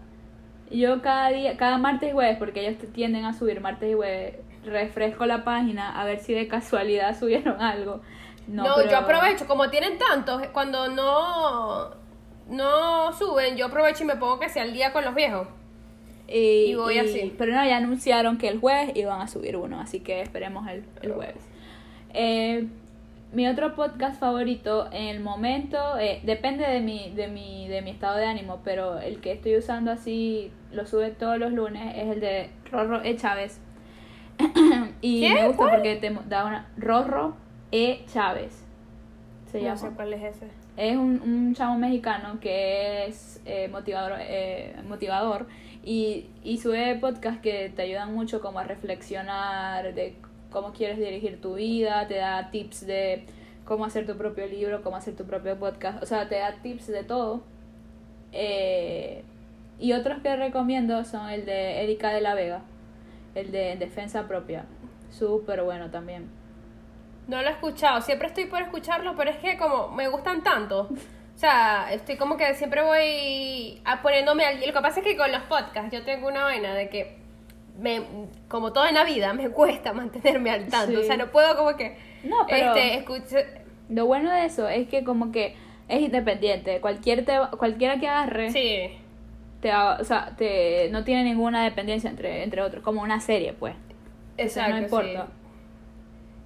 Yo 0.70 1.02
cada 1.02 1.28
día, 1.30 1.56
cada 1.56 1.78
martes 1.78 2.10
y 2.10 2.12
jueves, 2.12 2.36
porque 2.38 2.66
ellos 2.66 2.80
tienden 2.92 3.24
a 3.24 3.32
subir 3.34 3.60
martes 3.60 3.90
y 3.90 3.94
jueves, 3.94 4.36
refresco 4.64 5.26
la 5.26 5.42
página 5.44 6.00
a 6.00 6.04
ver 6.04 6.20
si 6.20 6.32
de 6.32 6.46
casualidad 6.48 7.18
subieron 7.18 7.60
algo. 7.60 8.00
No, 8.46 8.64
No, 8.64 8.74
pero- 8.76 8.90
yo 8.90 8.96
aprovecho, 8.98 9.46
como 9.46 9.68
tienen 9.70 9.98
tantos, 9.98 10.46
cuando 10.52 10.88
no, 10.88 11.90
no 12.48 13.12
suben, 13.12 13.56
yo 13.56 13.66
aprovecho 13.66 14.04
y 14.04 14.06
me 14.06 14.16
pongo 14.16 14.38
que 14.40 14.48
sea 14.48 14.62
al 14.62 14.72
día 14.72 14.92
con 14.92 15.04
los 15.04 15.14
viejos. 15.14 15.48
Y, 16.28 16.70
Y 16.70 16.74
voy 16.76 16.94
y- 16.94 16.98
así. 17.00 17.34
Pero 17.36 17.52
no, 17.52 17.64
ya 17.66 17.76
anunciaron 17.78 18.38
que 18.38 18.48
el 18.48 18.58
jueves 18.60 18.92
iban 18.96 19.20
a 19.20 19.26
subir 19.28 19.56
uno, 19.56 19.80
así 19.80 20.00
que 20.00 20.22
esperemos 20.22 20.66
el, 20.68 20.84
el 21.02 21.12
jueves. 21.12 21.44
Eh, 22.14 22.68
mi 23.32 23.48
otro 23.48 23.74
podcast 23.74 24.20
favorito 24.20 24.88
en 24.92 25.08
el 25.08 25.20
momento, 25.20 25.98
eh, 25.98 26.20
depende 26.24 26.66
de 26.66 26.80
mi, 26.80 27.10
de, 27.14 27.28
mi, 27.28 27.66
de 27.68 27.80
mi 27.82 27.90
estado 27.90 28.18
de 28.18 28.26
ánimo, 28.26 28.60
pero 28.64 28.98
el 28.98 29.20
que 29.20 29.32
estoy 29.32 29.56
usando 29.56 29.90
así, 29.90 30.52
lo 30.70 30.86
sube 30.86 31.10
todos 31.10 31.38
los 31.38 31.52
lunes, 31.52 31.94
es 31.96 32.08
el 32.08 32.20
de 32.20 32.50
Rorro 32.70 33.02
E. 33.02 33.16
Chávez. 33.16 33.58
y 35.00 35.20
¿Qué? 35.28 35.34
me 35.34 35.46
gusta 35.46 35.56
¿Cuál? 35.58 35.70
porque 35.76 35.96
te 35.96 36.10
da 36.28 36.44
una... 36.44 36.68
Rorro 36.76 37.34
E. 37.70 38.04
Chávez. 38.12 38.64
Se 39.50 39.58
No 39.58 39.64
llama. 39.64 39.76
sé 39.76 39.88
cuál 39.94 40.12
es 40.12 40.36
ese. 40.36 40.46
Es 40.76 40.96
un, 40.96 41.20
un 41.22 41.54
chavo 41.54 41.76
mexicano 41.76 42.38
que 42.40 43.06
es 43.06 43.40
eh, 43.44 43.68
motivador, 43.68 44.14
eh, 44.20 44.74
motivador 44.88 45.46
y, 45.84 46.26
y 46.42 46.58
sube 46.58 46.94
podcasts 46.96 47.42
que 47.42 47.70
te 47.74 47.82
ayudan 47.82 48.14
mucho 48.14 48.40
como 48.40 48.58
a 48.58 48.64
reflexionar 48.64 49.94
de 49.94 50.16
cómo 50.52 50.72
quieres 50.72 50.98
dirigir 50.98 51.40
tu 51.40 51.54
vida, 51.54 52.06
te 52.06 52.16
da 52.16 52.50
tips 52.50 52.86
de 52.86 53.26
cómo 53.64 53.84
hacer 53.84 54.06
tu 54.06 54.16
propio 54.16 54.46
libro, 54.46 54.82
cómo 54.82 54.96
hacer 54.96 55.16
tu 55.16 55.24
propio 55.24 55.58
podcast, 55.58 56.02
o 56.02 56.06
sea, 56.06 56.28
te 56.28 56.36
da 56.36 56.52
tips 56.62 56.86
de 56.88 57.04
todo. 57.04 57.42
Eh, 58.32 59.24
y 59.78 59.92
otros 59.92 60.22
que 60.22 60.36
recomiendo 60.36 61.04
son 61.04 61.28
el 61.30 61.44
de 61.44 61.82
Erika 61.82 62.10
de 62.10 62.20
la 62.20 62.34
Vega, 62.34 62.62
el 63.34 63.50
de 63.50 63.76
Defensa 63.76 64.28
Propia, 64.28 64.66
súper 65.10 65.62
bueno 65.62 65.90
también. 65.90 66.30
No 67.28 67.40
lo 67.40 67.48
he 67.48 67.52
escuchado, 67.52 68.00
siempre 68.00 68.28
estoy 68.28 68.46
por 68.46 68.62
escucharlo, 68.62 69.14
pero 69.16 69.30
es 69.30 69.36
que 69.38 69.56
como 69.56 69.88
me 69.88 70.08
gustan 70.08 70.42
tanto. 70.42 70.88
O 71.34 71.38
sea, 71.38 71.92
estoy 71.92 72.16
como 72.16 72.36
que 72.36 72.54
siempre 72.54 72.82
voy 72.82 73.80
a 73.84 74.02
poniéndome 74.02 74.44
al... 74.44 74.60
Lo 74.60 74.72
que 74.72 74.80
pasa 74.80 75.00
es 75.00 75.06
que 75.06 75.16
con 75.16 75.32
los 75.32 75.42
podcasts 75.42 75.90
yo 75.92 76.04
tengo 76.04 76.28
una 76.28 76.44
vaina 76.44 76.74
de 76.74 76.88
que, 76.88 77.21
me, 77.78 78.02
como 78.48 78.72
todo 78.72 78.86
en 78.86 78.94
la 78.94 79.04
vida, 79.04 79.32
me 79.32 79.48
cuesta 79.50 79.92
mantenerme 79.92 80.50
al 80.50 80.66
tanto. 80.68 80.92
Sí. 80.92 80.96
O 80.96 81.02
sea, 81.04 81.16
no 81.16 81.28
puedo 81.30 81.56
como 81.56 81.76
que... 81.76 81.96
No, 82.24 82.46
pero- 82.48 82.74
Este, 82.74 82.94
escuche- 83.04 83.46
Lo 83.88 84.06
bueno 84.06 84.30
de 84.32 84.44
eso 84.46 84.68
es 84.68 84.88
que 84.88 85.04
como 85.04 85.32
que 85.32 85.56
es 85.88 86.00
independiente. 86.00 86.80
Cualquier 86.80 87.24
te, 87.24 87.38
cualquiera 87.58 87.98
que 87.98 88.08
agarre, 88.08 88.50
Sí, 88.52 88.90
te, 89.60 89.74
o 89.74 90.04
sea, 90.04 90.34
te, 90.36 90.88
no 90.90 91.04
tiene 91.04 91.24
ninguna 91.24 91.62
dependencia 91.64 92.08
entre, 92.10 92.42
entre 92.42 92.62
otros, 92.62 92.82
como 92.82 93.02
una 93.02 93.20
serie, 93.20 93.52
pues. 93.52 93.74
exacto. 94.38 94.72
no 94.72 94.78
importa. 94.78 95.26
Sí. 95.26 95.32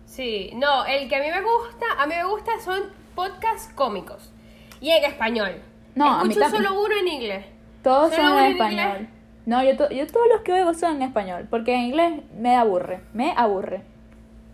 Sí, 0.06 0.50
no, 0.54 0.84
el 0.86 1.08
que 1.08 1.16
a 1.16 1.20
mí 1.20 1.26
me 1.30 1.40
gusta, 1.42 1.86
a 1.98 2.06
mí 2.06 2.14
me 2.14 2.24
gusta 2.24 2.52
son 2.64 2.80
podcasts 3.14 3.72
cómicos. 3.74 4.32
Y 4.80 4.90
en 4.90 5.04
español. 5.04 5.56
No, 5.94 6.06
a 6.20 6.24
mí 6.24 6.30
Escucho 6.32 6.50
solo 6.50 6.80
uno 6.80 6.94
en 7.00 7.08
inglés. 7.08 7.46
Todos 7.82 8.14
¿Solo 8.14 8.28
son 8.28 8.38
en 8.38 8.44
en 8.44 8.52
español. 8.52 8.88
inglés? 8.96 9.08
No, 9.46 9.62
yo, 9.62 9.76
to- 9.76 9.90
yo 9.90 10.06
todos 10.06 10.26
los 10.32 10.42
que 10.42 10.52
oigo 10.52 10.74
son 10.74 10.96
en 10.96 11.02
español, 11.02 11.46
porque 11.48 11.74
en 11.74 11.80
inglés 11.82 12.20
me 12.36 12.56
aburre, 12.56 13.00
me 13.14 13.32
aburre. 13.36 13.82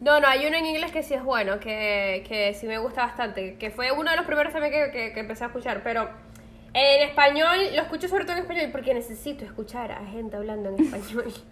No, 0.00 0.20
no, 0.20 0.26
hay 0.28 0.46
uno 0.46 0.56
en 0.56 0.66
inglés 0.66 0.90
que 0.92 1.02
sí 1.02 1.14
es 1.14 1.22
bueno, 1.24 1.60
que, 1.60 2.24
que 2.28 2.54
sí 2.54 2.66
me 2.66 2.78
gusta 2.78 3.02
bastante, 3.06 3.56
que 3.56 3.70
fue 3.70 3.92
uno 3.92 4.10
de 4.10 4.16
los 4.16 4.26
primeros 4.26 4.52
también 4.52 4.72
que, 4.72 4.90
que, 4.90 5.12
que 5.12 5.20
empecé 5.20 5.44
a 5.44 5.46
escuchar, 5.48 5.82
pero 5.82 6.08
en 6.74 7.08
español, 7.08 7.56
lo 7.74 7.82
escucho 7.82 8.08
sobre 8.08 8.24
todo 8.24 8.34
en 8.36 8.42
español 8.42 8.68
porque 8.72 8.94
necesito 8.94 9.44
escuchar 9.44 9.92
a 9.92 10.04
gente 10.06 10.36
hablando 10.36 10.70
en 10.70 10.84
español. 10.84 11.32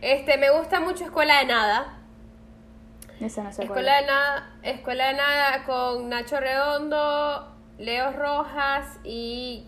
Este, 0.00 0.38
me 0.38 0.48
gusta 0.50 0.78
mucho 0.78 1.02
Escuela 1.04 1.40
de 1.40 1.46
Nada. 1.46 1.98
Ese 3.20 3.42
no 3.42 3.48
Escuela 3.50 3.98
es. 3.98 4.06
de 4.06 4.12
Nada, 4.12 4.50
Escuela 4.62 5.08
de 5.08 5.14
Nada 5.14 5.64
con 5.64 6.08
Nacho 6.08 6.38
Redondo, 6.38 7.52
Leo 7.78 8.12
Rojas 8.12 9.00
y 9.02 9.66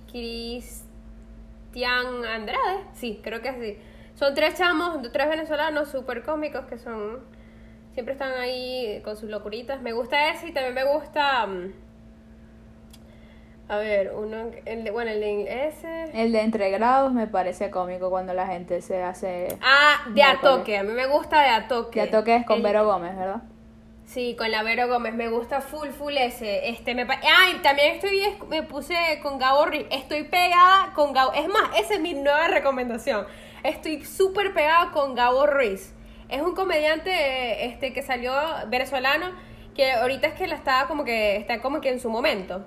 Cristian 1.70 2.24
Andrade. 2.24 2.84
Sí, 2.94 3.20
creo 3.22 3.40
que 3.40 3.52
sí. 3.52 3.78
Son 4.14 4.34
tres 4.34 4.54
chamos, 4.56 4.98
tres 5.12 5.28
venezolanos 5.28 5.88
súper 5.88 6.22
cómicos 6.22 6.66
que 6.66 6.78
son. 6.78 7.20
Siempre 7.94 8.12
están 8.14 8.32
ahí 8.32 9.00
con 9.04 9.16
sus 9.16 9.30
locuritas. 9.30 9.80
Me 9.82 9.92
gusta 9.92 10.30
ese 10.30 10.48
y 10.48 10.52
también 10.52 10.74
me 10.74 10.84
gusta. 10.84 11.46
mm, 11.46 11.72
A 13.68 13.76
ver, 13.78 14.12
uno. 14.16 14.50
El 14.64 14.84
de, 14.84 14.90
bueno, 14.90 15.10
el 15.12 15.20
de 15.20 15.68
ese. 15.68 16.04
El 16.12 16.32
de 16.32 16.40
Entre 16.40 16.70
Grados 16.70 17.12
me 17.12 17.26
parece 17.28 17.70
cómico 17.70 18.10
cuando 18.10 18.34
la 18.34 18.46
gente 18.46 18.82
se 18.82 19.02
hace... 19.02 19.56
Ah, 19.62 20.06
de. 20.12 20.22
Atoque. 20.22 20.76
A 20.78 20.82
mí 20.82 20.92
me 20.92 21.06
gusta 21.06 21.40
de 21.42 21.48
Atoque. 21.50 21.90
Que 21.92 22.00
a 22.02 22.10
toque 22.10 22.36
es 22.36 22.46
con 22.46 22.56
El- 22.58 22.62
Vero 22.64 22.84
Gómez, 22.84 23.16
¿verdad? 23.16 23.42
Sí, 24.12 24.34
con 24.36 24.50
la 24.50 24.64
Vero 24.64 24.88
Gómez, 24.88 25.14
me 25.14 25.28
gusta 25.28 25.60
full, 25.60 25.90
full 25.90 26.16
ese. 26.16 26.68
Este, 26.68 26.96
me 26.96 27.06
Ay, 27.08 27.60
también 27.62 27.94
estoy, 27.94 28.20
me 28.48 28.64
puse 28.64 28.96
con 29.22 29.38
Gabo 29.38 29.66
Ruiz, 29.66 29.86
estoy 29.92 30.24
pegada 30.24 30.92
con 30.94 31.12
Gabo, 31.12 31.32
es 31.32 31.46
más, 31.46 31.78
esa 31.78 31.94
es 31.94 32.00
mi 32.00 32.14
nueva 32.14 32.48
recomendación. 32.48 33.24
Estoy 33.62 34.04
súper 34.04 34.52
pegada 34.52 34.90
con 34.90 35.14
Gabo 35.14 35.46
Ruiz. 35.46 35.94
Es 36.28 36.42
un 36.42 36.56
comediante 36.56 37.66
este, 37.66 37.92
que 37.92 38.02
salió 38.02 38.32
venezolano, 38.66 39.26
que 39.76 39.92
ahorita 39.92 40.26
es 40.26 40.34
que 40.34 40.48
la 40.48 40.56
está 40.56 40.88
como 40.88 41.04
que, 41.04 41.36
está 41.36 41.60
como 41.60 41.80
que 41.80 41.90
en 41.90 42.00
su 42.00 42.10
momento. 42.10 42.64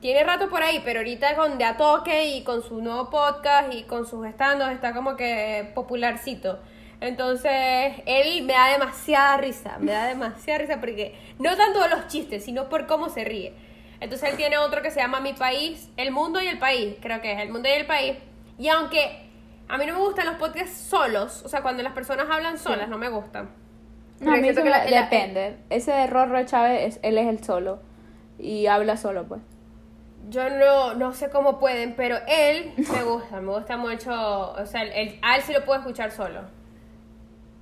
Tiene 0.00 0.22
rato 0.22 0.48
por 0.48 0.62
ahí, 0.62 0.80
pero 0.84 1.00
ahorita 1.00 1.34
con 1.34 1.58
De 1.58 1.64
A 1.64 1.76
Toque 1.76 2.26
y 2.36 2.44
con 2.44 2.62
su 2.62 2.80
nuevo 2.80 3.10
podcast 3.10 3.74
y 3.74 3.82
con 3.82 4.06
sus 4.06 4.24
estandos 4.24 4.70
está 4.70 4.94
como 4.94 5.16
que 5.16 5.72
popularcito. 5.74 6.60
Entonces, 7.00 7.92
él 8.06 8.42
me 8.44 8.52
da 8.54 8.68
demasiada 8.72 9.36
risa, 9.36 9.78
me 9.78 9.92
da 9.92 10.06
demasiada 10.06 10.58
risa 10.58 10.80
porque 10.80 11.14
no 11.38 11.56
tanto 11.56 11.80
de 11.80 11.88
los 11.90 12.08
chistes, 12.08 12.44
sino 12.44 12.68
por 12.68 12.86
cómo 12.86 13.08
se 13.08 13.24
ríe. 13.24 13.54
Entonces, 14.00 14.30
él 14.30 14.36
tiene 14.36 14.58
otro 14.58 14.82
que 14.82 14.90
se 14.90 15.00
llama 15.00 15.20
Mi 15.20 15.32
País, 15.32 15.90
El 15.96 16.10
Mundo 16.10 16.40
y 16.40 16.46
el 16.48 16.58
País, 16.58 16.96
creo 17.00 17.20
que 17.20 17.32
es 17.32 17.40
El 17.40 17.50
Mundo 17.50 17.68
y 17.68 17.72
el 17.72 17.86
País. 17.86 18.16
Y 18.58 18.68
aunque 18.68 19.28
a 19.68 19.78
mí 19.78 19.86
no 19.86 19.94
me 19.94 20.00
gustan 20.00 20.26
los 20.26 20.36
podcasts 20.36 20.76
solos, 20.76 21.42
o 21.44 21.48
sea, 21.48 21.62
cuando 21.62 21.82
las 21.82 21.92
personas 21.92 22.26
hablan 22.30 22.58
solas, 22.58 22.88
no 22.88 22.98
me 22.98 23.08
gustan. 23.08 23.50
No, 24.20 24.32
a 24.32 24.36
mí 24.36 24.48
eso 24.48 24.62
que 24.64 24.70
la- 24.70 24.84
depende. 24.84 25.56
Ese 25.70 25.92
de 25.92 26.06
Rorro 26.08 26.42
Chávez, 26.44 26.96
es- 26.96 27.00
él 27.04 27.18
es 27.18 27.26
el 27.28 27.44
solo. 27.44 27.80
Y 28.40 28.66
habla 28.66 28.96
solo, 28.96 29.24
pues. 29.24 29.40
Yo 30.30 30.48
no, 30.50 30.94
no 30.94 31.12
sé 31.12 31.30
cómo 31.30 31.58
pueden, 31.60 31.94
pero 31.96 32.18
él 32.26 32.72
me 32.76 33.02
gusta, 33.04 33.40
me 33.40 33.52
gusta 33.52 33.76
mucho, 33.76 34.52
o 34.52 34.66
sea, 34.66 34.82
él, 34.82 35.18
a 35.22 35.36
él 35.36 35.42
sí 35.42 35.52
lo 35.52 35.64
puedo 35.64 35.78
escuchar 35.80 36.10
solo. 36.10 36.40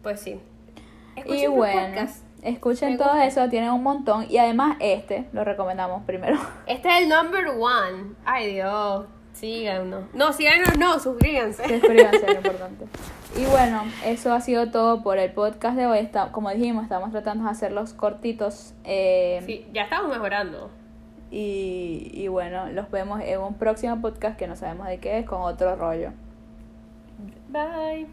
Pues 0.07 0.21
sí. 0.21 0.39
Y 1.17 1.19
Escuchen 1.19 1.45
los 1.47 1.55
bueno, 1.57 2.09
escuchen 2.43 2.91
Me 2.93 2.97
todo 2.97 3.09
gusta. 3.09 3.27
eso, 3.27 3.49
tienen 3.49 3.71
un 3.71 3.83
montón. 3.83 4.27
Y 4.31 4.39
además 4.39 4.77
este, 4.79 5.27
lo 5.33 5.43
recomendamos 5.43 6.05
primero. 6.05 6.39
Este 6.69 6.89
es 6.89 7.03
el 7.03 7.09
number 7.09 7.49
one. 7.49 8.15
Ay, 8.25 8.55
Dios. 8.55 9.07
Síganos. 9.33 10.05
No, 10.15 10.33
síganos, 10.33 10.79
no, 10.79 11.01
suscríbanse. 11.01 11.65
Suscríbanse, 11.81 12.25
lo 12.25 12.33
importante. 12.35 12.85
Y 13.37 13.47
bueno, 13.47 13.83
eso 14.05 14.33
ha 14.33 14.41
sido 14.41 14.71
todo 14.71 15.03
por 15.03 15.19
el 15.19 15.33
podcast 15.33 15.77
de 15.77 15.87
hoy. 15.87 15.99
Está, 15.99 16.31
como 16.31 16.51
dijimos, 16.51 16.85
estamos 16.85 17.11
tratando 17.11 17.43
de 17.43 17.51
hacerlos 17.51 17.93
cortitos. 17.93 18.75
eh, 18.85 19.43
Sí, 19.45 19.67
ya 19.73 19.83
estamos 19.83 20.13
mejorando. 20.13 20.71
y, 21.33 22.11
y 22.15 22.29
bueno, 22.29 22.69
los 22.71 22.89
vemos 22.93 23.21
en 23.25 23.41
un 23.41 23.55
próximo 23.55 24.01
podcast 24.01 24.39
que 24.39 24.47
no 24.47 24.55
sabemos 24.55 24.87
de 24.87 24.99
qué 25.01 25.19
es, 25.19 25.27
con 25.27 25.43
otro 25.43 25.75
rollo. 25.75 26.13
Bye. 27.49 28.07